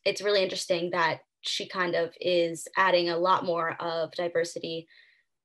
it's 0.05 0.21
really 0.21 0.41
interesting 0.41 0.91
that 0.91 1.19
she 1.47 1.67
kind 1.67 1.95
of 1.95 2.13
is 2.19 2.67
adding 2.77 3.09
a 3.09 3.17
lot 3.17 3.45
more 3.45 3.75
of 3.79 4.11
diversity 4.11 4.87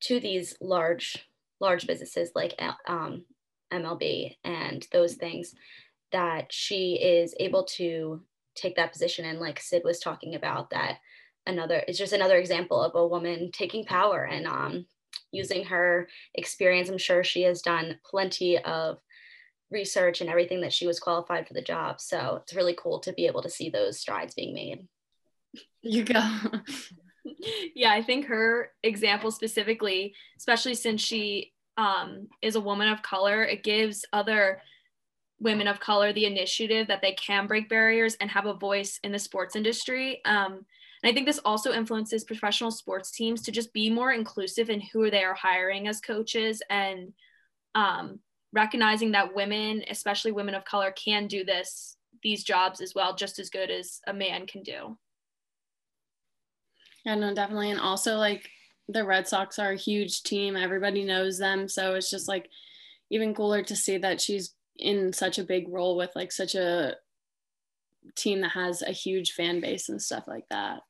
to 0.01 0.21
these 0.21 0.57
large, 0.61 1.29
large 1.61 1.87
businesses 1.87 2.31
like 2.35 2.55
um, 2.87 3.25
MLB 3.73 4.37
and 4.45 4.87
those 4.93 5.15
things 5.15 5.55
that 6.13 6.53
she 6.53 6.95
is 6.95 7.35
able 7.39 7.65
to 7.65 8.23
take 8.55 8.77
that 8.77 8.93
position. 8.93 9.25
And 9.25 9.39
like 9.39 9.61
sid 9.61 9.83
was 9.85 10.01
talking 10.01 10.35
about 10.35 10.71
that 10.71 10.99
another 11.47 11.83
it's 11.89 11.99
just 11.99 12.13
another 12.13 12.37
example 12.37 12.83
of 12.83 12.95
a 12.95 13.07
woman 13.07 13.51
taking 13.53 13.85
power 13.85 14.25
and 14.25 14.47
um, 14.47 14.87
using 15.33 15.65
her 15.65 16.09
experience. 16.35 16.89
I'm 16.89 16.99
sure 16.99 17.25
she 17.25 17.43
has 17.43 17.63
done 17.63 17.99
plenty 18.05 18.59
of 18.59 18.99
research 19.71 20.21
and 20.21 20.29
everything 20.29 20.61
that 20.63 20.73
she 20.73 20.87
was 20.87 20.99
qualified 20.99 21.47
for 21.47 21.55
the 21.55 21.63
job. 21.63 22.01
So 22.01 22.41
it's 22.43 22.55
really 22.55 22.77
cool 22.77 22.99
to 23.01 23.13
be 23.13 23.27
able 23.27 23.43
to 23.43 23.51
see 23.51 23.71
those 23.71 24.01
strides 24.01 24.35
being 24.35 24.55
made 24.55 24.87
you 25.83 26.05
go 26.05 26.23
yeah 27.75 27.93
i 27.93 28.03
think 28.03 28.27
her 28.27 28.71
example 28.83 29.31
specifically 29.31 30.15
especially 30.39 30.75
since 30.75 31.01
she 31.01 31.53
um, 31.77 32.29
is 32.43 32.57
a 32.57 32.61
woman 32.61 32.89
of 32.89 33.03
color 33.03 33.43
it 33.43 33.63
gives 33.63 34.05
other 34.13 34.61
women 35.41 35.67
of 35.67 35.81
color 35.81 36.13
the 36.13 36.27
initiative 36.27 36.87
that 36.87 37.01
they 37.01 37.13
can 37.13 37.47
break 37.47 37.69
barriers 37.69 38.15
and 38.21 38.31
have 38.31 38.47
a 38.47 38.55
voice 38.55 39.01
in 39.03 39.11
the 39.11 39.19
sports 39.19 39.57
industry. 39.57 40.21
Um, 40.25 40.65
and 41.03 41.11
I 41.11 41.15
think 41.15 41.27
this 41.27 41.41
also 41.45 41.73
influences 41.73 42.25
professional 42.25 42.71
sports 42.71 43.11
teams 43.11 43.43
to 43.43 43.53
just 43.53 43.73
be 43.73 43.89
more 43.89 44.13
inclusive 44.13 44.69
in 44.69 44.83
who 44.93 45.11
they 45.11 45.25
are 45.25 45.35
hiring 45.35 45.89
as 45.89 46.01
coaches 46.01 46.63
and 46.69 47.15
um, 47.75 48.21
recognizing 48.53 49.13
that 49.13 49.35
women, 49.35 49.83
especially 49.89 50.33
women 50.33 50.55
of 50.55 50.65
color, 50.67 50.93
can 50.93 51.27
do 51.27 51.45
this 51.45 51.97
these 52.23 52.45
jobs 52.45 52.83
as 52.83 52.95
well, 52.95 53.15
just 53.15 53.39
as 53.39 53.49
good 53.49 53.71
as 53.71 54.01
a 54.07 54.13
man 54.13 54.47
can 54.47 54.63
do. 54.63 54.99
Yeah, 57.05 57.15
no, 57.15 57.35
definitely. 57.35 57.71
And 57.71 57.81
also, 57.81 58.17
like, 58.17 58.49
the 58.93 59.05
Red 59.05 59.27
Sox 59.29 59.59
are 59.59 59.73
a 59.73 59.77
huge 59.77 60.23
team. 60.23 60.57
Everybody 60.57 61.05
knows 61.05 61.39
them. 61.39 61.69
So 61.69 61.95
it's 61.95 62.11
just 62.11 62.29
like 62.29 62.51
even 63.11 63.35
cooler 63.35 63.63
to 63.63 63.77
see 63.77 63.99
that 63.99 64.21
she's 64.21 64.55
in 64.77 65.13
such 65.13 65.39
a 65.39 65.45
big 65.45 65.69
role 65.69 65.97
with 65.97 66.11
like 66.15 66.33
such 66.33 66.55
a 66.55 66.97
team 68.17 68.41
that 68.41 68.53
has 68.53 68.83
a 68.83 68.93
huge 68.93 69.33
fan 69.33 69.61
base 69.61 69.89
and 69.89 70.01
stuff 70.01 70.25
like 70.27 70.49
that. 70.51 70.81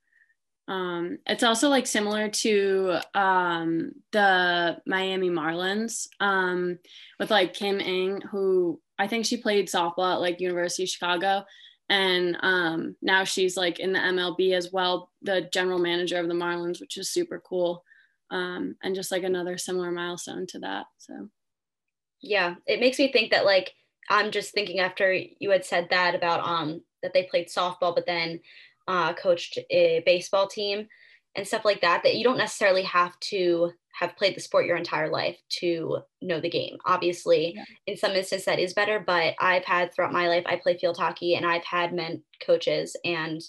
Um, 0.69 1.19
it's 1.27 1.43
also 1.43 1.69
like 1.69 1.87
similar 1.87 2.29
to 2.29 2.99
um, 3.15 3.93
the 4.13 4.79
Miami 4.87 5.29
Marlins 5.29 6.07
um, 6.21 6.79
with 7.19 7.31
like 7.31 7.55
Kim 7.55 7.81
Ng, 7.81 8.21
who 8.31 8.81
I 8.99 9.09
think 9.09 9.25
she 9.25 9.37
played 9.37 9.67
softball 9.67 10.15
at 10.15 10.21
like 10.21 10.41
University 10.41 10.85
of 10.85 10.89
Chicago, 10.89 11.45
and 11.91 12.37
um, 12.41 12.97
now 13.03 13.25
she's 13.25 13.57
like 13.57 13.81
in 13.81 13.93
the 13.93 13.99
MLB 13.99 14.53
as 14.53 14.73
well, 14.73 15.11
the 15.23 15.43
general 15.53 15.81
manager 15.81 16.19
of 16.19 16.29
the 16.29 16.35
Marlins, 16.35 16.81
which 16.81 16.97
is 16.97 17.11
super 17.11 17.41
cool, 17.41 17.85
um, 18.31 18.77
and 18.83 18.95
just 18.95 19.11
like 19.11 19.25
another 19.25 19.59
similar 19.59 19.91
milestone 19.91 20.47
to 20.47 20.61
that. 20.61 20.87
So, 20.99 21.29
yeah, 22.23 22.55
it 22.65 22.79
makes 22.79 22.99
me 23.01 23.11
think 23.11 23.33
that 23.33 23.45
like 23.45 23.75
I'm 24.09 24.31
just 24.31 24.55
thinking 24.55 24.79
after 24.79 25.13
you 25.13 25.51
had 25.51 25.65
said 25.65 25.89
that 25.91 26.15
about 26.15 26.41
um 26.49 26.81
that 27.03 27.13
they 27.13 27.25
played 27.25 27.49
softball, 27.49 27.95
but 27.95 28.07
then 28.07 28.41
uh, 28.87 29.13
coached 29.15 29.59
a 29.71 30.03
baseball 30.07 30.47
team 30.47 30.87
and 31.37 31.47
stuff 31.47 31.65
like 31.65 31.81
that. 31.81 32.03
That 32.03 32.17
you 32.17 32.25
don't 32.25 32.39
necessarily 32.39 32.83
have 32.83 33.19
to 33.21 33.73
have 33.99 34.17
played 34.17 34.35
the 34.35 34.41
sport 34.41 34.67
your 34.67 34.77
entire 34.77 35.11
life 35.11 35.37
to 35.49 35.99
know 36.23 36.41
the 36.41 36.49
game. 36.49 36.79
Obviously, 36.87 37.55
yeah. 37.55 37.65
in 37.87 37.97
some 37.97 38.13
instances 38.13 38.47
that 38.47 38.59
is 38.59 38.73
better, 38.73 39.03
but 39.05 39.35
I've 39.39 39.65
had 39.65 39.93
throughout 39.93 40.13
my 40.13 40.29
life, 40.29 40.45
I 40.47 40.57
play 40.57 40.79
field 40.79 40.97
hockey 40.97 41.35
and 41.35 41.45
I've 41.45 41.65
had 41.65 41.93
men 41.93 42.23
coaches, 42.45 42.97
and 43.05 43.41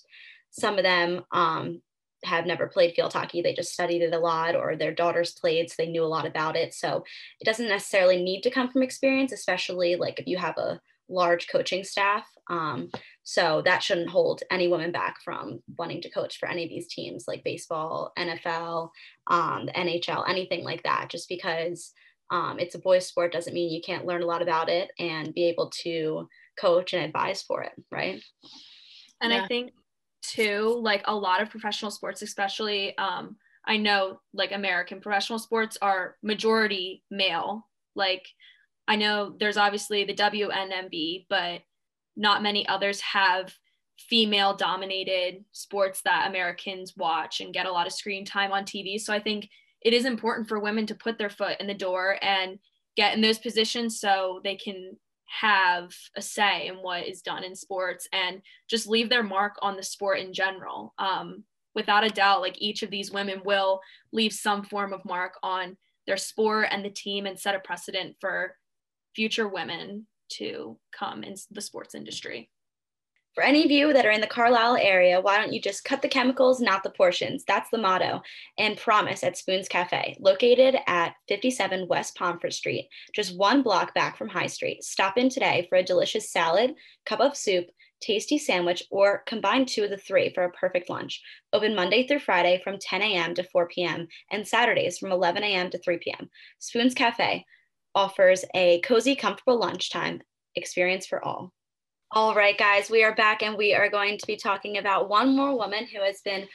some 0.50 0.78
of 0.78 0.84
them 0.84 1.24
um, 1.32 1.82
have 2.26 2.46
never 2.46 2.68
played 2.68 2.94
field 2.96 3.14
hockey. 3.14 3.42
They 3.42 3.54
just 3.54 3.74
studied 3.74 4.02
it 4.02 4.14
a 4.14 4.20
lot, 4.20 4.56
or 4.56 4.76
their 4.76 4.94
daughters 4.94 5.34
played, 5.34 5.70
so 5.70 5.76
they 5.78 5.88
knew 5.90 6.04
a 6.04 6.06
lot 6.06 6.28
about 6.28 6.56
it. 6.56 6.74
So 6.74 7.04
it 7.40 7.46
doesn't 7.46 7.70
necessarily 7.70 8.22
need 8.22 8.42
to 8.42 8.52
come 8.52 8.70
from 8.70 8.84
experience, 8.84 9.32
especially 9.32 9.96
like 9.96 10.20
if 10.20 10.28
you 10.28 10.38
have 10.38 10.58
a 10.58 10.82
large 11.08 11.48
coaching 11.50 11.84
staff. 11.84 12.26
Um, 12.50 12.90
so 13.24 13.62
that 13.66 13.84
shouldn't 13.84 14.10
hold 14.10 14.42
any 14.50 14.68
woman 14.68 14.92
back 14.92 15.22
from 15.24 15.62
wanting 15.78 16.02
to 16.02 16.10
coach 16.10 16.38
for 16.38 16.50
any 16.50 16.64
of 16.64 16.70
these 16.70 16.88
teams 16.88 17.26
like 17.28 17.44
baseball, 17.44 18.12
NFL, 18.18 18.90
um, 19.28 19.68
the 19.68 19.72
NHL, 19.74 20.28
anything 20.28 20.64
like 20.64 20.84
that. 20.84 21.10
Just 21.10 21.30
because 21.30 21.94
um, 22.32 22.60
it's 22.60 22.76
a 22.76 22.80
boys' 22.80 23.08
sport 23.08 23.32
doesn't 23.32 23.54
mean 23.54 23.72
you 23.72 23.82
can't 23.82 24.06
learn 24.06 24.24
a 24.24 24.26
lot 24.26 24.42
about 24.42 24.70
it 24.70 24.90
and 24.98 25.34
be 25.34 25.46
able 25.46 25.70
to 25.84 26.28
coach 26.60 26.94
and 26.94 27.04
advise 27.04 27.42
for 27.44 27.62
it, 27.62 27.74
right? 27.92 28.24
And 29.22 29.32
yeah. 29.32 29.44
I 29.44 29.48
think 29.48 29.72
too 30.22 30.80
like 30.82 31.02
a 31.06 31.16
lot 31.16 31.42
of 31.42 31.50
professional 31.50 31.92
sports 31.92 32.22
especially 32.22 32.96
um 32.98 33.36
i 33.66 33.76
know 33.76 34.20
like 34.34 34.52
american 34.52 35.02
professional 35.02 35.40
sports 35.40 35.78
are 35.82 36.16
majority 36.22 37.04
male 37.10 37.68
like 37.96 38.26
i 38.88 38.96
know 38.96 39.36
there's 39.40 39.58
obviously 39.58 40.04
the 40.04 40.14
WNBA 40.14 41.26
but 41.30 41.62
not 42.16 42.44
many 42.44 42.68
others 42.68 43.02
have 43.02 43.54
female 43.98 44.56
dominated 44.56 45.44
sports 45.52 46.02
that 46.04 46.28
americans 46.28 46.94
watch 46.98 47.40
and 47.40 47.54
get 47.54 47.68
a 47.68 47.72
lot 47.72 47.86
of 47.86 47.94
screen 47.94 48.26
time 48.26 48.52
on 48.52 48.64
tv 48.64 49.00
so 49.00 49.14
i 49.14 49.20
think 49.20 49.48
it 49.82 49.94
is 49.94 50.06
important 50.06 50.48
for 50.48 50.60
women 50.60 50.86
to 50.86 50.96
put 50.96 51.18
their 51.18 51.30
foot 51.30 51.60
in 51.60 51.68
the 51.68 51.74
door 51.74 52.18
and 52.22 52.60
get 52.96 53.14
in 53.14 53.22
those 53.22 53.40
positions 53.40 54.00
so 54.00 54.42
they 54.44 54.56
can 54.56 54.96
have 55.32 55.94
a 56.18 56.22
say 56.22 56.68
in 56.68 56.76
what 56.76 57.08
is 57.08 57.22
done 57.22 57.44
in 57.44 57.56
sports 57.56 58.08
and 58.12 58.42
just 58.70 58.88
leave 58.88 59.10
their 59.10 59.24
mark 59.24 59.56
on 59.62 59.78
the 59.78 59.84
sport 59.84 60.20
in 60.20 60.34
general. 60.34 60.94
Um, 61.00 61.46
without 61.74 62.04
a 62.04 62.10
doubt, 62.10 62.42
like 62.42 62.62
each 62.62 62.84
of 62.84 62.92
these 62.92 63.12
women 63.12 63.42
will 63.46 63.80
leave 64.12 64.34
some 64.34 64.64
form 64.64 64.92
of 64.92 65.06
mark 65.06 65.36
on 65.42 65.78
their 66.06 66.18
sport 66.18 66.68
and 66.70 66.84
the 66.84 66.90
team 66.90 67.26
and 67.26 67.40
set 67.40 67.56
a 67.56 67.60
precedent 67.60 68.18
for 68.20 68.58
future 69.16 69.48
women 69.48 70.06
to 70.38 70.78
come 70.92 71.24
in 71.24 71.36
the 71.52 71.62
sports 71.62 71.96
industry. 71.96 72.50
For 73.34 73.44
any 73.44 73.64
of 73.64 73.72
you 73.72 73.94
that 73.94 74.06
are 74.06 74.12
in 74.12 74.20
the 74.20 74.28
Carlisle 74.28 74.76
area, 74.82 75.22
why 75.22 75.38
don't 75.38 75.54
you 75.54 75.62
just 75.62 75.86
cut 75.86 76.02
the 76.02 76.10
chemicals, 76.10 76.60
not 76.60 76.84
the 76.84 76.90
portions? 76.90 77.46
That's 77.46 77.70
the 77.70 77.78
motto. 77.78 78.22
And 78.58 78.78
promise 78.78 79.24
at 79.24 79.38
Spoons 79.38 79.70
Cafe, 79.70 80.18
located 80.20 80.76
at 80.86 81.16
57 81.30 81.88
West 81.88 82.18
Pomfret 82.18 82.52
Street, 82.52 82.90
just 83.16 83.38
one 83.38 83.62
block 83.62 83.94
back 83.94 84.18
from 84.18 84.28
High 84.28 84.48
Street. 84.48 84.84
Stop 84.84 85.18
in 85.18 85.30
today 85.30 85.66
for 85.70 85.78
a 85.78 85.84
delicious 85.84 86.30
salad, 86.30 86.74
cup 87.06 87.22
of 87.22 87.38
soup, 87.38 87.68
tasty 88.02 88.38
sandwich, 88.38 88.84
or 88.92 89.24
combine 89.26 89.66
two 89.66 89.86
of 89.86 89.92
the 89.92 89.98
three 89.98 90.34
for 90.34 90.44
a 90.44 90.52
perfect 90.52 90.90
lunch. 90.90 91.22
Open 91.54 91.74
Monday 91.74 92.06
through 92.06 92.20
Friday 92.20 92.60
from 92.62 92.80
10 92.82 93.02
a.m. 93.02 93.34
to 93.36 93.44
4 93.44 93.70
p.m. 93.70 94.10
and 94.30 94.46
Saturdays 94.46 94.98
from 94.98 95.14
11 95.14 95.42
a.m. 95.42 95.70
to 95.70 95.78
3 95.78 96.00
p.m. 96.00 96.30
Spoons 96.60 96.94
Cafe 96.94 97.46
offers 97.96 98.46
a 98.56 98.80
cozy, 98.82 99.16
comfortable 99.16 99.60
lunchtime 99.60 100.22
experience 100.56 101.06
for 101.06 101.24
all. 101.24 101.54
All 102.14 102.36
right, 102.36 102.58
guys, 102.58 102.90
we 102.90 103.06
are 103.06 103.16
back 103.16 103.42
and 103.42 103.58
we 103.58 103.74
are 103.74 103.90
going 103.90 104.18
to 104.18 104.28
be 104.28 104.36
talking 104.36 104.78
about 104.78 105.08
one 105.08 105.34
more 105.34 105.58
woman 105.58 105.86
who 105.86 106.02
has 106.02 106.20
been 106.20 106.46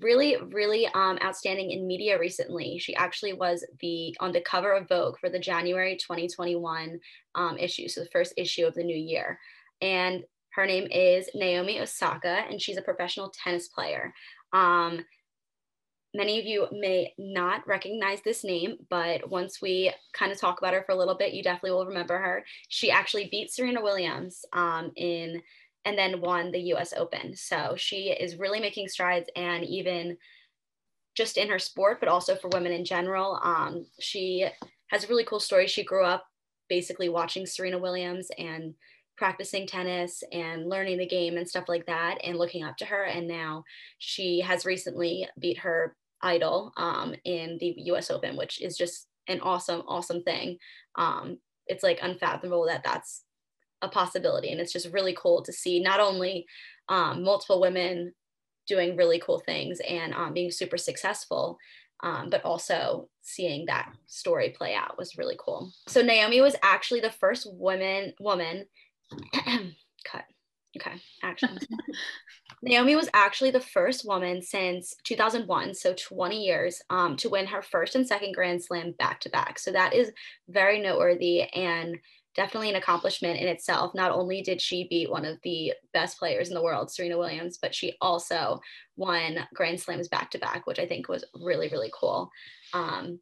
really, 0.00 0.38
really 0.38 0.86
um, 0.94 1.18
outstanding 1.22 1.70
in 1.70 1.86
media 1.86 2.18
recently. 2.18 2.78
She 2.78 2.96
actually 2.96 3.34
was 3.34 3.62
the 3.80 4.16
on 4.20 4.32
the 4.32 4.40
cover 4.40 4.72
of 4.72 4.88
Vogue 4.88 5.18
for 5.18 5.28
the 5.28 5.38
January 5.38 5.96
2021 5.96 6.98
um, 7.34 7.58
issue, 7.58 7.88
so 7.88 8.00
the 8.00 8.08
first 8.10 8.32
issue 8.38 8.64
of 8.64 8.72
the 8.72 8.84
new 8.84 8.96
year. 8.96 9.38
And 9.82 10.24
her 10.54 10.64
name 10.64 10.88
is 10.90 11.28
Naomi 11.34 11.78
Osaka, 11.78 12.44
and 12.48 12.58
she's 12.58 12.78
a 12.78 12.82
professional 12.82 13.30
tennis 13.30 13.68
player. 13.68 14.14
Um, 14.54 15.04
many 16.14 16.38
of 16.38 16.44
you 16.44 16.66
may 16.72 17.14
not 17.18 17.66
recognize 17.66 18.20
this 18.22 18.44
name, 18.44 18.76
but 18.90 19.28
once 19.30 19.62
we 19.62 19.92
kind 20.12 20.30
of 20.30 20.38
talk 20.38 20.58
about 20.58 20.74
her 20.74 20.82
for 20.84 20.92
a 20.92 20.98
little 20.98 21.14
bit, 21.14 21.32
you 21.32 21.42
definitely 21.42 21.70
will 21.70 21.86
remember 21.86 22.18
her. 22.18 22.44
She 22.68 22.90
actually 22.90 23.28
beat 23.30 23.50
Serena 23.50 23.82
Williams 23.82 24.44
um, 24.52 24.92
in 24.96 25.42
and 25.84 25.98
then 25.98 26.20
won 26.20 26.52
the 26.52 26.72
US 26.74 26.92
Open. 26.92 27.34
So 27.34 27.74
she 27.76 28.10
is 28.10 28.38
really 28.38 28.60
making 28.60 28.88
strides 28.88 29.28
and 29.34 29.64
even 29.64 30.16
just 31.14 31.36
in 31.36 31.48
her 31.48 31.58
sport, 31.58 31.98
but 32.00 32.08
also 32.08 32.36
for 32.36 32.48
women 32.48 32.72
in 32.72 32.84
general. 32.84 33.40
Um, 33.42 33.86
she 34.00 34.46
has 34.88 35.04
a 35.04 35.08
really 35.08 35.24
cool 35.24 35.40
story. 35.40 35.66
She 35.66 35.82
grew 35.82 36.04
up 36.04 36.24
basically 36.68 37.08
watching 37.08 37.46
Serena 37.46 37.78
Williams 37.78 38.28
and 38.38 38.74
practicing 39.16 39.66
tennis 39.66 40.22
and 40.32 40.68
learning 40.68 40.98
the 40.98 41.06
game 41.06 41.36
and 41.36 41.48
stuff 41.48 41.68
like 41.68 41.86
that 41.86 42.18
and 42.24 42.38
looking 42.38 42.64
up 42.64 42.76
to 42.78 42.84
her. 42.86 43.04
And 43.04 43.28
now 43.28 43.64
she 43.98 44.40
has 44.40 44.64
recently 44.64 45.28
beat 45.38 45.58
her 45.58 45.96
idol 46.22 46.72
um, 46.76 47.14
in 47.24 47.58
the 47.60 47.74
US 47.86 48.10
Open, 48.10 48.36
which 48.36 48.60
is 48.62 48.76
just 48.76 49.08
an 49.28 49.40
awesome, 49.40 49.82
awesome 49.86 50.22
thing. 50.22 50.58
Um, 50.96 51.38
it's 51.66 51.82
like 51.82 51.98
unfathomable 52.02 52.66
that 52.66 52.82
that's 52.84 53.24
a 53.82 53.88
possibility. 53.88 54.50
And 54.50 54.60
it's 54.60 54.72
just 54.72 54.92
really 54.92 55.16
cool 55.18 55.42
to 55.42 55.52
see 55.52 55.80
not 55.80 56.00
only 56.00 56.46
um, 56.88 57.22
multiple 57.22 57.60
women 57.60 58.12
doing 58.68 58.96
really 58.96 59.18
cool 59.18 59.40
things 59.40 59.80
and 59.88 60.14
um, 60.14 60.32
being 60.32 60.50
super 60.50 60.78
successful, 60.78 61.58
um, 62.02 62.30
but 62.30 62.44
also 62.44 63.08
seeing 63.22 63.66
that 63.66 63.92
story 64.06 64.50
play 64.50 64.74
out 64.74 64.98
was 64.98 65.16
really 65.16 65.36
cool. 65.38 65.70
So 65.88 66.02
Naomi 66.02 66.40
was 66.40 66.56
actually 66.62 67.00
the 67.00 67.10
first 67.10 67.46
woman 67.52 68.12
woman 68.18 68.66
cut. 70.04 70.24
Okay, 70.76 71.02
action. 71.22 71.58
Naomi 72.62 72.96
was 72.96 73.10
actually 73.12 73.50
the 73.50 73.60
first 73.60 74.06
woman 74.06 74.40
since 74.40 74.94
2001, 75.04 75.74
so 75.74 75.94
20 75.94 76.42
years, 76.42 76.80
um, 76.88 77.16
to 77.16 77.28
win 77.28 77.46
her 77.46 77.60
first 77.60 77.94
and 77.94 78.06
second 78.06 78.34
Grand 78.34 78.62
Slam 78.62 78.92
back 78.92 79.20
to 79.20 79.30
back. 79.30 79.58
So 79.58 79.72
that 79.72 79.92
is 79.92 80.12
very 80.48 80.80
noteworthy 80.80 81.42
and 81.42 81.98
definitely 82.34 82.70
an 82.70 82.76
accomplishment 82.76 83.38
in 83.38 83.48
itself. 83.48 83.94
Not 83.94 84.12
only 84.12 84.40
did 84.40 84.60
she 84.60 84.86
beat 84.88 85.10
one 85.10 85.24
of 85.24 85.38
the 85.42 85.74
best 85.92 86.18
players 86.18 86.48
in 86.48 86.54
the 86.54 86.62
world, 86.62 86.90
Serena 86.90 87.18
Williams, 87.18 87.58
but 87.60 87.74
she 87.74 87.96
also 88.00 88.60
won 88.96 89.46
Grand 89.54 89.80
Slams 89.80 90.08
back 90.08 90.30
to 90.30 90.38
back, 90.38 90.66
which 90.66 90.78
I 90.78 90.86
think 90.86 91.08
was 91.08 91.24
really, 91.34 91.68
really 91.68 91.90
cool. 91.98 92.30
Um, 92.72 93.20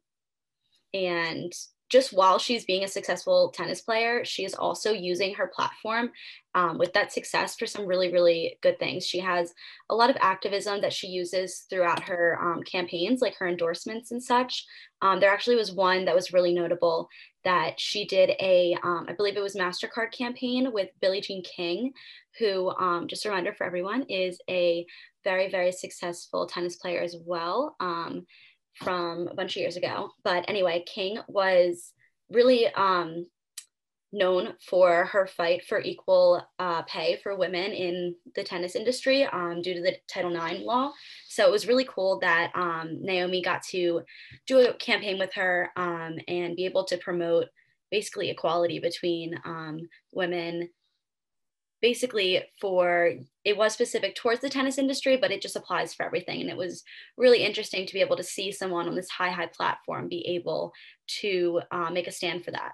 and 0.93 1.51
just 1.91 2.13
while 2.13 2.39
she's 2.39 2.63
being 2.63 2.85
a 2.85 2.87
successful 2.87 3.51
tennis 3.53 3.81
player, 3.81 4.23
she 4.23 4.45
is 4.45 4.53
also 4.53 4.93
using 4.93 5.33
her 5.35 5.51
platform 5.53 6.11
um, 6.55 6.77
with 6.77 6.93
that 6.93 7.11
success 7.11 7.55
for 7.55 7.67
some 7.67 7.85
really, 7.85 8.11
really 8.11 8.57
good 8.61 8.79
things. 8.79 9.05
She 9.05 9.19
has 9.19 9.53
a 9.89 9.95
lot 9.95 10.09
of 10.09 10.15
activism 10.21 10.81
that 10.81 10.93
she 10.93 11.07
uses 11.07 11.65
throughout 11.69 12.03
her 12.03 12.39
um, 12.41 12.63
campaigns, 12.63 13.21
like 13.21 13.35
her 13.35 13.47
endorsements 13.47 14.11
and 14.11 14.23
such. 14.23 14.65
Um, 15.01 15.19
there 15.19 15.33
actually 15.33 15.57
was 15.57 15.73
one 15.73 16.05
that 16.05 16.15
was 16.15 16.31
really 16.31 16.53
notable 16.53 17.09
that 17.43 17.79
she 17.79 18.05
did 18.05 18.31
a, 18.39 18.77
um, 18.83 19.05
I 19.09 19.13
believe 19.13 19.35
it 19.35 19.41
was 19.41 19.55
MasterCard 19.55 20.11
campaign 20.11 20.71
with 20.71 20.89
Billie 21.01 21.21
Jean 21.21 21.43
King, 21.43 21.91
who, 22.39 22.69
um, 22.79 23.07
just 23.07 23.25
a 23.25 23.29
reminder 23.29 23.53
for 23.53 23.65
everyone, 23.65 24.03
is 24.03 24.39
a 24.49 24.85
very, 25.23 25.49
very 25.49 25.71
successful 25.71 26.47
tennis 26.47 26.77
player 26.77 27.01
as 27.01 27.15
well. 27.25 27.75
From 28.75 29.27
a 29.27 29.35
bunch 29.35 29.55
of 29.55 29.61
years 29.61 29.77
ago. 29.77 30.11
But 30.23 30.45
anyway, 30.47 30.83
King 30.87 31.19
was 31.27 31.93
really 32.29 32.67
um, 32.67 33.25
known 34.13 34.53
for 34.67 35.05
her 35.05 35.25
fight 35.25 35.63
for 35.65 35.79
equal 35.79 36.41
uh, 36.59 36.81
pay 36.83 37.17
for 37.23 37.35
women 37.35 37.71
in 37.71 38.15
the 38.35 38.43
tennis 38.43 38.75
industry 38.75 39.25
um, 39.25 39.61
due 39.61 39.73
to 39.73 39.81
the 39.81 39.95
Title 40.07 40.35
IX 40.35 40.63
law. 40.63 40.91
So 41.27 41.47
it 41.47 41.51
was 41.51 41.67
really 41.67 41.85
cool 41.85 42.19
that 42.19 42.51
um, 42.55 42.97
Naomi 43.01 43.41
got 43.41 43.63
to 43.69 44.01
do 44.47 44.59
a 44.59 44.73
campaign 44.73 45.17
with 45.17 45.33
her 45.33 45.69
um, 45.75 46.17
and 46.27 46.55
be 46.55 46.65
able 46.65 46.83
to 46.85 46.97
promote 46.97 47.45
basically 47.89 48.29
equality 48.29 48.79
between 48.79 49.39
um, 49.45 49.79
women 50.13 50.69
basically 51.81 52.43
for 52.59 53.13
it 53.43 53.57
was 53.57 53.73
specific 53.73 54.15
towards 54.15 54.41
the 54.41 54.49
tennis 54.49 54.77
industry 54.77 55.17
but 55.17 55.31
it 55.31 55.41
just 55.41 55.55
applies 55.55 55.93
for 55.93 56.05
everything. 56.05 56.41
And 56.41 56.49
it 56.49 56.57
was 56.57 56.83
really 57.17 57.43
interesting 57.43 57.85
to 57.85 57.93
be 57.93 58.01
able 58.01 58.17
to 58.17 58.23
see 58.23 58.51
someone 58.51 58.87
on 58.87 58.95
this 58.95 59.09
high 59.09 59.31
high 59.31 59.47
platform 59.47 60.07
be 60.07 60.25
able 60.27 60.73
to 61.21 61.61
uh, 61.71 61.89
make 61.89 62.07
a 62.07 62.11
stand 62.11 62.45
for 62.45 62.51
that. 62.51 62.73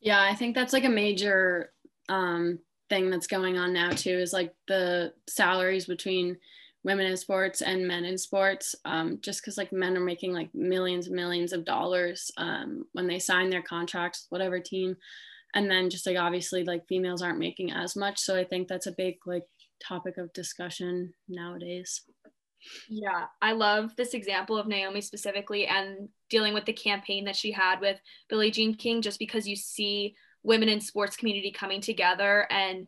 Yeah 0.00 0.20
i 0.20 0.34
think 0.34 0.54
that's 0.54 0.72
like 0.72 0.84
a 0.84 0.88
major 0.88 1.72
um, 2.08 2.58
thing 2.88 3.08
that's 3.08 3.26
going 3.26 3.56
on 3.56 3.72
now 3.72 3.90
too 3.90 4.18
is 4.18 4.32
like 4.32 4.52
the 4.68 5.12
salaries 5.28 5.86
between 5.86 6.36
women 6.84 7.06
in 7.06 7.16
sports 7.16 7.62
and 7.62 7.86
men 7.86 8.04
in 8.04 8.18
sports 8.18 8.74
um, 8.84 9.18
just 9.22 9.40
because 9.40 9.56
like 9.56 9.72
men 9.72 9.96
are 9.96 10.00
making 10.00 10.32
like 10.32 10.52
millions 10.54 11.06
and 11.06 11.16
millions 11.16 11.52
of 11.52 11.64
dollars 11.64 12.30
um, 12.36 12.84
when 12.92 13.06
they 13.06 13.18
sign 13.18 13.50
their 13.50 13.62
contracts 13.62 14.26
whatever 14.30 14.58
team 14.58 14.96
and 15.54 15.70
then 15.70 15.90
just 15.90 16.06
like 16.06 16.16
obviously 16.16 16.64
like 16.64 16.86
females 16.88 17.22
aren't 17.22 17.38
making 17.38 17.72
as 17.72 17.96
much. 17.96 18.18
So 18.18 18.36
i 18.36 18.44
think 18.44 18.68
that's 18.68 18.86
a 18.86 18.92
big 18.92 19.16
like 19.26 19.44
topic 19.82 20.18
of 20.18 20.32
discussion 20.32 21.12
nowadays. 21.28 22.02
Yeah 22.88 23.24
i 23.40 23.52
love 23.52 23.94
this 23.96 24.14
example 24.14 24.56
of 24.56 24.68
naomi 24.68 25.00
specifically 25.00 25.66
and 25.66 26.08
dealing 26.30 26.54
with 26.54 26.64
the 26.64 26.72
campaign 26.72 27.24
that 27.24 27.36
she 27.36 27.50
had 27.50 27.80
with 27.80 27.98
billie 28.28 28.52
jean 28.52 28.74
king 28.74 29.02
just 29.02 29.18
because 29.18 29.48
you 29.48 29.56
see 29.56 30.14
women 30.44 30.68
in 30.68 30.80
sports 30.80 31.16
community 31.16 31.50
coming 31.50 31.80
together 31.80 32.46
and 32.50 32.86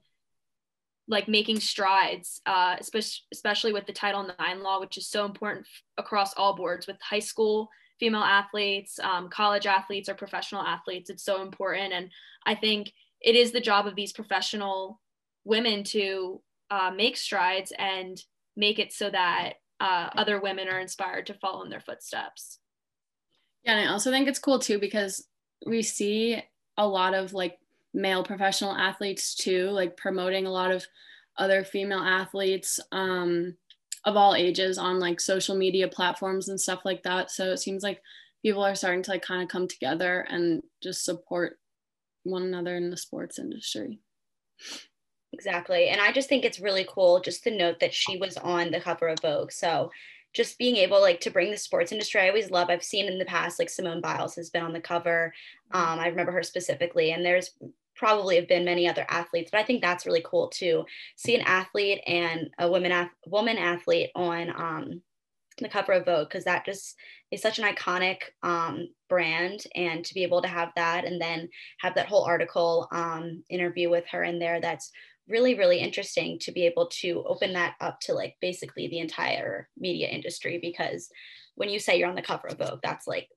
like 1.09 1.29
making 1.29 1.61
strides 1.61 2.41
uh, 2.47 2.77
especially, 2.79 3.73
with 3.73 3.87
the 3.87 3.93
title 3.93 4.27
ix 4.27 4.63
law 4.63 4.81
which 4.81 4.97
is 4.97 5.09
so 5.09 5.25
important 5.25 5.67
across 5.99 6.33
all 6.35 6.57
boards 6.57 6.87
with 6.87 6.97
high 7.03 7.19
school 7.19 7.69
female 8.05 8.21
athletes, 8.21 8.99
um, 9.03 9.31
college 9.31 9.67
athletes, 9.67 10.11
or 10.11 10.15
professional 10.15 10.61
athletes. 10.61 11.09
It's 11.09 11.25
so 11.25 11.41
important. 11.41 11.95
And 11.95 12.11
I 12.45 12.55
think 12.55 12.93
it 13.23 13.35
is 13.35 13.51
the 13.51 13.63
job 13.63 13.87
of 13.87 13.97
these 13.97 14.13
professional 14.13 15.01
women 15.45 15.85
to 15.85 16.43
uh, 16.71 16.91
make 16.95 17.17
strides 17.17 17.73
and 17.79 18.23
make 18.59 18.79
it 18.79 18.93
so 18.93 19.09
that 19.09 19.55
uh, 19.81 20.11
other 20.17 20.39
women 20.39 20.69
are 20.69 20.81
inspired 20.81 21.25
to 21.29 21.35
follow 21.35 21.63
in 21.63 21.71
their 21.71 21.81
footsteps. 21.81 22.59
Yeah, 23.65 23.79
and 23.79 23.89
I 23.89 23.93
also 23.93 24.11
think 24.11 24.29
it's 24.29 24.39
cool 24.39 24.59
too 24.59 24.79
because 24.79 25.27
we 25.67 25.81
see 25.81 26.43
a 26.77 26.87
lot 26.87 27.15
of 27.15 27.33
like 27.33 27.59
male 27.95 28.23
professional 28.23 28.77
athletes 28.77 29.35
too, 29.35 29.71
like 29.71 29.97
promoting 29.97 30.45
a 30.45 30.53
lot 30.53 30.71
of 30.71 30.87
other 31.39 31.65
female 31.65 32.01
athletes. 32.01 32.81
Um, 32.93 33.57
of 34.05 34.17
all 34.17 34.35
ages 34.35 34.79
on 34.79 35.01
like 35.01 35.21
social 35.21 35.57
media 35.57 35.89
platforms 35.89 36.49
and 36.49 36.61
stuff 36.61 36.81
like 36.85 37.03
that. 37.03 37.31
So 37.31 37.53
it 37.53 37.59
seems 37.59 37.83
like 37.83 38.03
people 38.43 38.63
are 38.65 38.75
starting 38.75 39.03
to 39.03 39.11
like 39.13 39.23
kind 39.23 39.43
of 39.43 39.49
come 39.49 39.67
together 39.67 40.27
and 40.29 40.63
just 40.83 41.05
support 41.05 41.59
one 42.25 42.43
another 42.43 42.77
in 42.77 42.91
the 42.91 42.97
sports 42.97 43.39
industry. 43.39 44.01
Exactly. 45.33 45.89
And 45.89 46.01
I 46.01 46.13
just 46.13 46.29
think 46.29 46.45
it's 46.45 46.61
really 46.61 46.87
cool 46.89 47.21
just 47.21 47.43
to 47.45 47.51
note 47.51 47.81
that 47.81 47.95
she 47.95 48.19
was 48.19 48.37
on 48.37 48.71
the 48.71 48.81
cover 48.81 49.09
of 49.09 49.19
Vogue. 49.21 49.53
So 49.53 49.91
just 50.35 50.59
being 50.59 50.77
able 50.77 51.01
like 51.01 51.21
to 51.21 51.31
bring 51.31 51.51
the 51.51 51.57
sports 51.57 51.93
industry 51.93 52.21
i 52.21 52.29
always 52.29 52.51
love 52.51 52.69
i've 52.69 52.83
seen 52.83 53.07
in 53.07 53.19
the 53.19 53.25
past 53.25 53.59
like 53.59 53.71
simone 53.71 54.01
biles 54.01 54.35
has 54.35 54.51
been 54.51 54.65
on 54.65 54.73
the 54.73 54.81
cover 54.81 55.33
mm-hmm. 55.73 55.93
um, 55.93 55.99
i 55.99 56.09
remember 56.09 56.33
her 56.33 56.43
specifically 56.43 57.13
and 57.13 57.25
there's 57.25 57.53
probably 57.97 58.37
have 58.37 58.49
been 58.49 58.65
many 58.65 58.89
other 58.89 59.07
athletes, 59.09 59.51
but 59.51 59.61
I 59.61 59.65
think 59.65 59.81
that's 59.81 60.07
really 60.07 60.25
cool 60.25 60.49
to 60.55 60.85
see 61.17 61.35
an 61.35 61.43
athlete 61.43 62.01
and 62.07 62.51
a 62.59 62.69
woman 62.69 63.11
woman 63.27 63.59
athlete 63.59 64.11
on 64.15 64.51
um, 64.51 65.03
the 65.59 65.69
cover 65.69 65.93
of 65.93 66.05
Vogue 66.05 66.29
because 66.29 66.45
that 66.45 66.65
just 66.65 66.97
is 67.31 67.41
such 67.41 67.59
an 67.59 67.65
iconic 67.65 68.19
um, 68.43 68.89
brand, 69.09 69.65
and 69.75 70.05
to 70.05 70.15
be 70.15 70.23
able 70.23 70.43
to 70.43 70.49
have 70.49 70.71
that 70.77 71.05
and 71.05 71.21
then 71.21 71.49
have 71.81 71.95
that 71.95 72.09
whole 72.09 72.25
article 72.25 72.89
um, 72.93 73.43
interview 73.49 73.91
with 73.91 74.05
her 74.11 74.25
in 74.25 74.39
there, 74.39 74.61
that's 74.61 74.91
really 75.27 75.55
really 75.55 75.79
interesting 75.79 76.39
to 76.39 76.53
be 76.53 76.67
able 76.67 76.87
to 76.89 77.25
open 77.27 77.55
that 77.55 77.75
up 77.81 77.99
to 77.99 78.13
like 78.13 78.35
basically 78.43 78.89
the 78.89 78.99
entire 78.99 79.71
media 79.79 80.07
industry 80.07 80.59
because 80.61 81.09
when 81.55 81.71
you 81.71 81.79
say 81.79 81.99
you're 81.99 82.09
on 82.09 82.15
the 82.15 82.21
cover 82.21 82.49
of 82.49 82.59
Vogue, 82.59 82.81
that's 82.83 83.07
like 83.07 83.29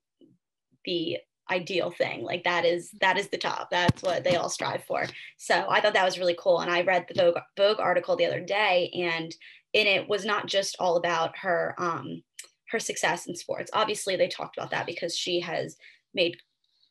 the 0.86 1.18
ideal 1.52 1.92
thing 1.92 2.24
like 2.24 2.44
that 2.44 2.66
is 2.66 2.92
that 3.02 3.18
is 3.18 3.30
the 3.30 3.38
top 3.38 3.70
that's 3.70 4.04
what 4.04 4.24
they 4.24 4.36
all 4.36 4.50
strive 4.50 4.84
for. 4.84 5.06
So 5.38 5.66
i 5.70 5.80
thought 5.80 5.94
that 5.94 6.06
was 6.06 6.20
really 6.20 6.38
cool 6.40 6.60
and 6.60 6.72
i 6.72 6.82
read 6.82 7.06
the 7.08 7.22
vogue, 7.22 7.38
vogue 7.56 7.80
article 7.80 8.16
the 8.16 8.26
other 8.26 8.42
day 8.42 8.90
and 8.94 9.36
in 9.74 9.88
it 9.88 10.08
was 10.08 10.26
not 10.26 10.48
just 10.48 10.76
all 10.80 10.98
about 10.98 11.38
her 11.38 11.76
um 11.78 12.22
her 12.70 12.80
success 12.80 13.28
in 13.28 13.36
sports. 13.36 13.72
Obviously 13.74 14.16
they 14.16 14.28
talked 14.28 14.58
about 14.58 14.72
that 14.72 14.86
because 14.86 15.16
she 15.16 15.40
has 15.40 15.78
made 16.14 16.38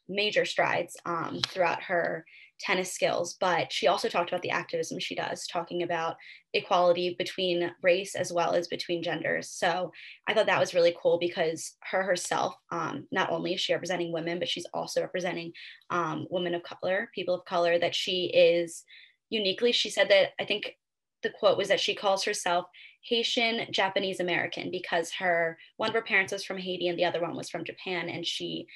major 0.09 0.45
strides 0.45 0.97
um, 1.05 1.41
throughout 1.49 1.83
her 1.83 2.25
tennis 2.59 2.93
skills, 2.93 3.37
but 3.39 3.73
she 3.73 3.87
also 3.87 4.09
talked 4.09 4.31
about 4.31 4.43
the 4.43 4.51
activism 4.51 4.99
she 4.99 5.15
does, 5.15 5.47
talking 5.47 5.83
about 5.83 6.17
equality 6.55 7.15
between 7.19 7.71
race 7.83 8.15
as 8.15 8.33
well 8.33 8.55
as 8.55 8.69
between 8.69 9.03
genders. 9.03 9.51
So 9.51 9.93
I 10.27 10.35
thought 10.35 10.47
that 10.47 10.61
was 10.61 10.75
really 10.75 10.97
cool 11.01 11.19
because 11.19 11.75
her 11.91 12.03
herself, 12.03 12.55
um, 12.71 13.07
not 13.13 13.31
only 13.31 13.55
is 13.55 13.61
she 13.61 13.73
representing 13.73 14.13
women, 14.13 14.39
but 14.39 14.49
she's 14.49 14.67
also 14.73 15.03
representing 15.03 15.53
um, 15.91 16.27
women 16.31 16.55
of 16.55 16.63
color, 16.63 17.11
people 17.15 17.35
of 17.35 17.45
color, 17.45 17.79
that 17.79 17.95
she 17.95 18.27
is 18.35 18.85
uniquely, 19.29 19.73
she 19.73 19.91
said 19.91 20.09
that 20.11 20.31
I 20.41 20.45
think 20.45 20.77
the 21.23 21.31
quote 21.31 21.59
was 21.59 21.69
that 21.69 21.81
she 21.81 21.95
calls 21.95 22.25
herself 22.25 22.67
Haitian 23.03 23.73
Japanese 23.73 24.21
American 24.21 24.71
because 24.71 25.13
her 25.13 25.59
one 25.77 25.89
of 25.89 25.95
her 25.95 26.03
parents 26.03 26.33
was 26.33 26.45
from 26.45 26.59
Haiti 26.59 26.89
and 26.89 26.99
the 26.99 27.05
other 27.05 27.21
one 27.21 27.37
was 27.37 27.49
from 27.49 27.65
Japan 27.65 28.09
and 28.09 28.27
she 28.27 28.67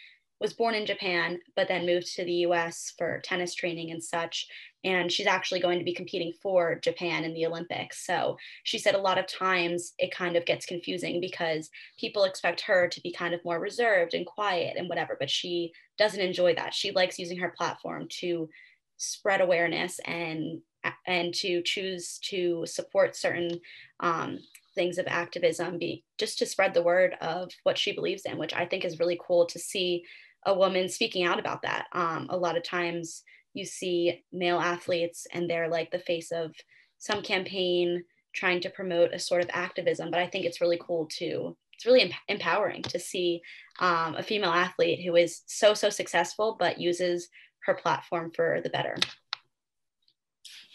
was 0.40 0.54
born 0.54 0.74
in 0.74 0.86
Japan, 0.86 1.38
but 1.54 1.68
then 1.68 1.84
moved 1.84 2.14
to 2.14 2.24
the 2.24 2.46
US 2.46 2.94
for 2.96 3.20
tennis 3.22 3.54
training 3.54 3.90
and 3.90 4.02
such. 4.02 4.46
And 4.82 5.12
she's 5.12 5.26
actually 5.26 5.60
going 5.60 5.78
to 5.78 5.84
be 5.84 5.94
competing 5.94 6.32
for 6.42 6.80
Japan 6.82 7.24
in 7.24 7.34
the 7.34 7.44
Olympics. 7.44 8.06
So 8.06 8.38
she 8.64 8.78
said 8.78 8.94
a 8.94 8.98
lot 8.98 9.18
of 9.18 9.26
times 9.26 9.92
it 9.98 10.14
kind 10.14 10.36
of 10.36 10.46
gets 10.46 10.64
confusing 10.64 11.20
because 11.20 11.68
people 11.98 12.24
expect 12.24 12.62
her 12.62 12.88
to 12.88 13.00
be 13.02 13.12
kind 13.12 13.34
of 13.34 13.44
more 13.44 13.60
reserved 13.60 14.14
and 14.14 14.24
quiet 14.24 14.76
and 14.78 14.88
whatever, 14.88 15.16
but 15.20 15.28
she 15.28 15.72
doesn't 15.98 16.20
enjoy 16.20 16.54
that. 16.54 16.72
She 16.72 16.92
likes 16.92 17.18
using 17.18 17.38
her 17.38 17.52
platform 17.56 18.06
to 18.20 18.48
spread 18.96 19.40
awareness 19.40 19.98
and 20.06 20.60
and 21.06 21.34
to 21.34 21.62
choose 21.62 22.18
to 22.22 22.64
support 22.66 23.14
certain 23.14 23.60
um, 24.00 24.38
things 24.74 24.98
of 24.98 25.06
activism 25.08 25.78
be 25.78 26.04
just 26.18 26.38
to 26.38 26.46
spread 26.46 26.72
the 26.72 26.82
word 26.82 27.14
of 27.20 27.50
what 27.64 27.76
she 27.76 27.92
believes 27.92 28.22
in 28.24 28.38
which 28.38 28.54
i 28.54 28.64
think 28.64 28.84
is 28.84 28.98
really 28.98 29.18
cool 29.26 29.44
to 29.46 29.58
see 29.58 30.04
a 30.46 30.54
woman 30.54 30.88
speaking 30.88 31.24
out 31.24 31.38
about 31.38 31.62
that. 31.62 31.86
Um, 31.92 32.26
a 32.30 32.36
lot 32.36 32.56
of 32.56 32.62
times 32.62 33.22
you 33.54 33.64
see 33.64 34.22
male 34.32 34.58
athletes 34.58 35.26
and 35.32 35.48
they're 35.48 35.68
like 35.68 35.90
the 35.90 35.98
face 35.98 36.30
of 36.30 36.52
some 36.98 37.22
campaign 37.22 38.04
trying 38.32 38.60
to 38.60 38.70
promote 38.70 39.12
a 39.12 39.18
sort 39.18 39.42
of 39.42 39.50
activism 39.52 40.10
but 40.10 40.20
i 40.20 40.26
think 40.26 40.44
it's 40.44 40.60
really 40.60 40.78
cool 40.80 41.06
to 41.06 41.56
it's 41.74 41.86
really 41.86 42.02
em- 42.02 42.10
empowering 42.28 42.82
to 42.82 42.98
see 42.98 43.40
um, 43.80 44.14
a 44.14 44.22
female 44.22 44.50
athlete 44.50 45.00
who 45.04 45.16
is 45.16 45.42
so 45.46 45.74
so 45.74 45.88
successful 45.88 46.56
but 46.58 46.80
uses 46.80 47.28
her 47.64 47.74
platform 47.74 48.30
for 48.34 48.60
the 48.62 48.70
better. 48.70 48.96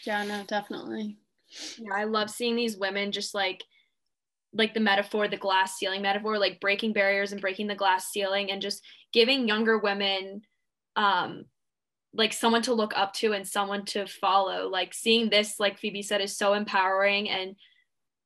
Yeah 0.04 0.24
no 0.24 0.44
definitely. 0.46 1.16
Yeah 1.78 1.94
i 1.94 2.04
love 2.04 2.28
seeing 2.28 2.56
these 2.56 2.76
women 2.76 3.12
just 3.12 3.34
like 3.34 3.62
like 4.56 4.74
the 4.74 4.80
metaphor 4.80 5.28
the 5.28 5.36
glass 5.36 5.76
ceiling 5.76 6.02
metaphor 6.02 6.38
like 6.38 6.60
breaking 6.60 6.92
barriers 6.92 7.32
and 7.32 7.40
breaking 7.40 7.66
the 7.66 7.74
glass 7.74 8.10
ceiling 8.10 8.50
and 8.50 8.62
just 8.62 8.82
giving 9.12 9.46
younger 9.46 9.78
women 9.78 10.40
um 10.96 11.44
like 12.16 12.32
someone 12.32 12.62
to 12.62 12.74
look 12.74 12.96
up 12.96 13.12
to 13.12 13.32
and 13.32 13.46
someone 13.46 13.84
to 13.84 14.06
follow. 14.06 14.68
Like 14.68 14.94
seeing 14.94 15.28
this 15.28 15.60
like 15.60 15.78
phoebe 15.78 16.02
said 16.02 16.20
is 16.20 16.36
so 16.36 16.54
empowering 16.54 17.28
and 17.28 17.56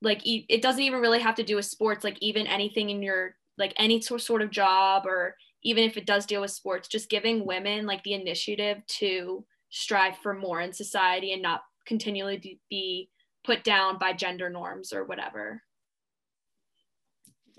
like 0.03 0.23
it 0.25 0.63
doesn't 0.63 0.83
even 0.83 1.01
really 1.01 1.21
have 1.21 1.35
to 1.35 1.43
do 1.43 1.57
with 1.57 1.67
sports 1.67 2.05
like 2.05 2.17
even 2.21 2.47
anything 2.47 2.89
in 2.89 3.03
your 3.03 3.37
like 3.59 3.75
any 3.77 4.01
sort 4.01 4.41
of 4.41 4.51
job 4.51 5.05
or 5.07 5.37
even 5.63 5.85
if 5.85 5.99
it 5.99 6.07
does 6.07 6.25
deal 6.25 6.41
with 6.41 6.51
sports 6.51 6.89
just 6.89 7.11
giving 7.11 7.45
women 7.45 7.85
like 7.85 8.03
the 8.03 8.15
initiative 8.15 8.79
to 8.87 9.45
strive 9.69 10.17
for 10.17 10.33
more 10.33 10.63
in 10.63 10.73
society 10.73 11.35
and 11.35 11.43
not 11.43 11.61
continually 11.85 12.59
be 12.71 13.11
put 13.45 13.63
down 13.63 13.99
by 13.99 14.15
gender 14.15 14.49
norms 14.49 14.91
or 14.91 15.05
whatever 15.05 15.63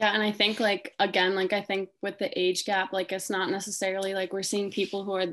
yeah 0.02 0.14
and 0.14 0.24
i 0.24 0.32
think 0.32 0.60
like 0.60 0.94
again 1.00 1.36
like 1.36 1.54
i 1.54 1.62
think 1.62 1.90
with 2.02 2.18
the 2.18 2.40
age 2.40 2.66
gap 2.66 2.92
like 2.92 3.12
it's 3.12 3.30
not 3.30 3.50
necessarily 3.50 4.14
like 4.14 4.34
we're 4.34 4.42
seeing 4.42 4.72
people 4.72 5.04
who 5.04 5.14
are 5.14 5.28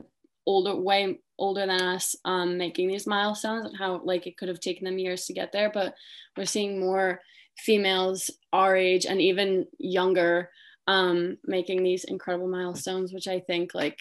older 0.46 0.76
way 0.76 1.18
older 1.38 1.66
than 1.66 1.82
us 1.82 2.16
um, 2.24 2.58
making 2.58 2.88
these 2.88 3.06
milestones 3.06 3.64
and 3.64 3.76
how 3.76 4.00
like 4.04 4.26
it 4.26 4.36
could 4.36 4.48
have 4.48 4.60
taken 4.60 4.84
them 4.84 4.98
years 4.98 5.24
to 5.24 5.32
get 5.32 5.52
there 5.52 5.70
but 5.72 5.94
we're 6.36 6.44
seeing 6.44 6.80
more 6.80 7.20
females 7.58 8.30
our 8.52 8.76
age 8.76 9.06
and 9.06 9.20
even 9.20 9.66
younger 9.78 10.50
um, 10.86 11.36
making 11.44 11.82
these 11.82 12.04
incredible 12.04 12.48
milestones 12.48 13.12
which 13.12 13.28
i 13.28 13.40
think 13.40 13.74
like 13.74 13.98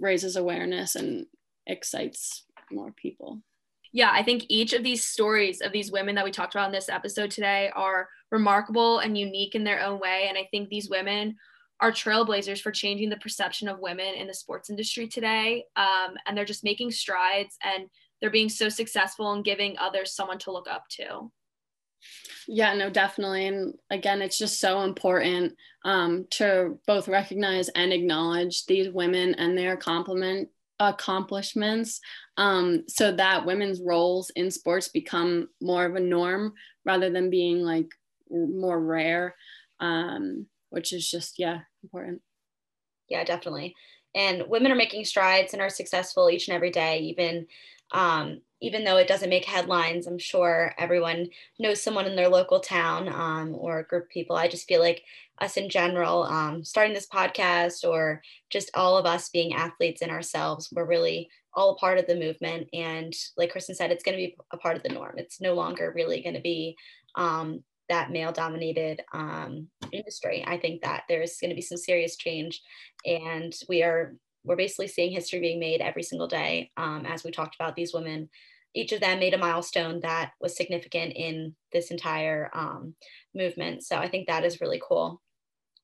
raises 0.00 0.36
awareness 0.36 0.94
and 0.94 1.26
excites 1.66 2.44
more 2.70 2.92
people 2.92 3.40
yeah 3.96 4.10
i 4.12 4.22
think 4.22 4.44
each 4.48 4.72
of 4.72 4.84
these 4.84 5.02
stories 5.02 5.60
of 5.60 5.72
these 5.72 5.90
women 5.90 6.14
that 6.14 6.24
we 6.24 6.30
talked 6.30 6.54
about 6.54 6.66
in 6.66 6.72
this 6.72 6.88
episode 6.88 7.30
today 7.30 7.70
are 7.74 8.08
remarkable 8.30 8.98
and 8.98 9.16
unique 9.16 9.54
in 9.54 9.64
their 9.64 9.82
own 9.82 9.98
way 9.98 10.26
and 10.28 10.36
i 10.36 10.46
think 10.52 10.68
these 10.68 10.90
women 10.90 11.34
are 11.80 11.92
trailblazers 11.92 12.60
for 12.60 12.70
changing 12.70 13.10
the 13.10 13.16
perception 13.18 13.68
of 13.68 13.80
women 13.80 14.14
in 14.14 14.26
the 14.26 14.34
sports 14.34 14.70
industry 14.70 15.06
today. 15.06 15.64
Um, 15.76 16.14
and 16.26 16.36
they're 16.36 16.44
just 16.44 16.64
making 16.64 16.90
strides 16.90 17.56
and 17.62 17.88
they're 18.20 18.30
being 18.30 18.48
so 18.48 18.68
successful 18.68 19.32
and 19.32 19.44
giving 19.44 19.76
others 19.78 20.14
someone 20.14 20.38
to 20.40 20.52
look 20.52 20.68
up 20.70 20.84
to. 20.92 21.30
Yeah, 22.48 22.74
no, 22.74 22.88
definitely. 22.88 23.46
And 23.46 23.74
again, 23.90 24.22
it's 24.22 24.38
just 24.38 24.60
so 24.60 24.82
important 24.82 25.54
um, 25.84 26.26
to 26.32 26.78
both 26.86 27.08
recognize 27.08 27.68
and 27.70 27.92
acknowledge 27.92 28.64
these 28.66 28.90
women 28.90 29.34
and 29.34 29.58
their 29.58 29.76
compliment 29.76 30.48
accomplishments 30.78 32.00
um, 32.36 32.84
so 32.88 33.12
that 33.12 33.46
women's 33.46 33.80
roles 33.80 34.30
in 34.30 34.50
sports 34.50 34.88
become 34.88 35.48
more 35.60 35.86
of 35.86 35.94
a 35.94 36.00
norm 36.00 36.52
rather 36.84 37.10
than 37.10 37.30
being 37.30 37.62
like 37.62 37.88
more 38.30 38.80
rare. 38.80 39.34
Um, 39.80 40.46
which 40.70 40.92
is 40.92 41.10
just 41.10 41.38
yeah 41.38 41.60
important 41.82 42.20
yeah 43.08 43.24
definitely 43.24 43.74
and 44.14 44.44
women 44.48 44.72
are 44.72 44.76
making 44.76 45.04
strides 45.04 45.52
and 45.52 45.62
are 45.62 45.70
successful 45.70 46.30
each 46.30 46.48
and 46.48 46.54
every 46.54 46.70
day 46.70 46.98
even 46.98 47.46
um, 47.92 48.40
even 48.60 48.84
though 48.84 48.96
it 48.96 49.06
doesn't 49.06 49.30
make 49.30 49.44
headlines 49.44 50.06
i'm 50.06 50.18
sure 50.18 50.74
everyone 50.78 51.28
knows 51.58 51.82
someone 51.82 52.06
in 52.06 52.16
their 52.16 52.28
local 52.28 52.60
town 52.60 53.08
um, 53.08 53.54
or 53.54 53.78
a 53.78 53.84
group 53.86 54.04
of 54.04 54.10
people 54.10 54.36
i 54.36 54.48
just 54.48 54.68
feel 54.68 54.80
like 54.80 55.02
us 55.40 55.56
in 55.56 55.68
general 55.68 56.24
um, 56.24 56.64
starting 56.64 56.94
this 56.94 57.08
podcast 57.08 57.88
or 57.88 58.22
just 58.50 58.70
all 58.74 58.96
of 58.96 59.06
us 59.06 59.28
being 59.30 59.54
athletes 59.54 60.02
in 60.02 60.10
ourselves 60.10 60.68
we're 60.72 60.86
really 60.86 61.28
all 61.54 61.70
a 61.70 61.76
part 61.76 61.98
of 61.98 62.06
the 62.06 62.16
movement 62.16 62.68
and 62.72 63.12
like 63.36 63.50
kristen 63.50 63.74
said 63.74 63.90
it's 63.90 64.04
going 64.04 64.16
to 64.16 64.24
be 64.24 64.36
a 64.52 64.56
part 64.56 64.76
of 64.76 64.82
the 64.82 64.88
norm 64.88 65.14
it's 65.16 65.40
no 65.40 65.54
longer 65.54 65.92
really 65.94 66.22
going 66.22 66.34
to 66.34 66.40
be 66.40 66.76
um, 67.14 67.62
that 67.88 68.10
male 68.10 68.32
dominated 68.32 69.02
um, 69.12 69.68
industry. 69.92 70.44
I 70.46 70.58
think 70.58 70.82
that 70.82 71.04
there's 71.08 71.38
going 71.38 71.50
to 71.50 71.54
be 71.54 71.62
some 71.62 71.78
serious 71.78 72.16
change 72.16 72.60
and 73.04 73.54
we 73.68 73.82
are 73.82 74.14
we're 74.44 74.56
basically 74.56 74.86
seeing 74.86 75.10
history 75.10 75.40
being 75.40 75.58
made 75.58 75.80
every 75.80 76.04
single 76.04 76.28
day. 76.28 76.70
Um, 76.76 77.04
as 77.04 77.24
we 77.24 77.32
talked 77.32 77.56
about 77.56 77.74
these 77.74 77.92
women, 77.92 78.28
each 78.74 78.92
of 78.92 79.00
them 79.00 79.18
made 79.18 79.34
a 79.34 79.38
milestone 79.38 79.98
that 80.00 80.32
was 80.40 80.56
significant 80.56 81.14
in 81.16 81.56
this 81.72 81.90
entire 81.90 82.48
um, 82.54 82.94
movement. 83.34 83.82
So 83.82 83.96
I 83.96 84.08
think 84.08 84.28
that 84.28 84.44
is 84.44 84.60
really 84.60 84.80
cool. 84.86 85.20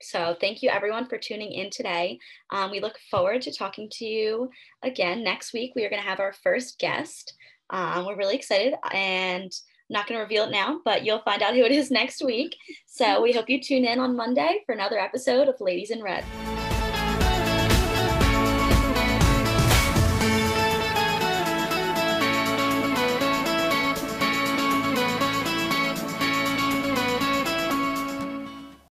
So 0.02 0.36
thank 0.40 0.62
you 0.62 0.70
everyone 0.70 1.06
for 1.06 1.18
tuning 1.18 1.52
in 1.52 1.70
today. 1.70 2.18
Um, 2.50 2.70
we 2.70 2.80
look 2.80 2.98
forward 3.10 3.42
to 3.42 3.52
talking 3.52 3.88
to 3.92 4.04
you 4.04 4.50
again 4.82 5.22
next 5.22 5.52
week. 5.52 5.72
We 5.74 5.84
are 5.84 5.90
going 5.90 6.02
to 6.02 6.08
have 6.08 6.20
our 6.20 6.32
first 6.32 6.78
guest. 6.78 7.34
Um, 7.70 8.06
we're 8.06 8.16
really 8.16 8.36
excited 8.36 8.74
and 8.92 9.52
not 9.88 10.06
going 10.06 10.18
to 10.18 10.22
reveal 10.22 10.44
it 10.44 10.50
now, 10.50 10.80
but 10.84 11.04
you'll 11.04 11.20
find 11.20 11.42
out 11.42 11.54
who 11.54 11.64
it 11.64 11.72
is 11.72 11.90
next 11.90 12.22
week. 12.22 12.56
So 12.86 13.22
we 13.22 13.32
hope 13.32 13.48
you 13.48 13.60
tune 13.60 13.84
in 13.84 13.98
on 13.98 14.16
Monday 14.16 14.60
for 14.66 14.72
another 14.72 14.98
episode 14.98 15.48
of 15.48 15.60
Ladies 15.60 15.90
in 15.90 16.02
Red. 16.02 16.24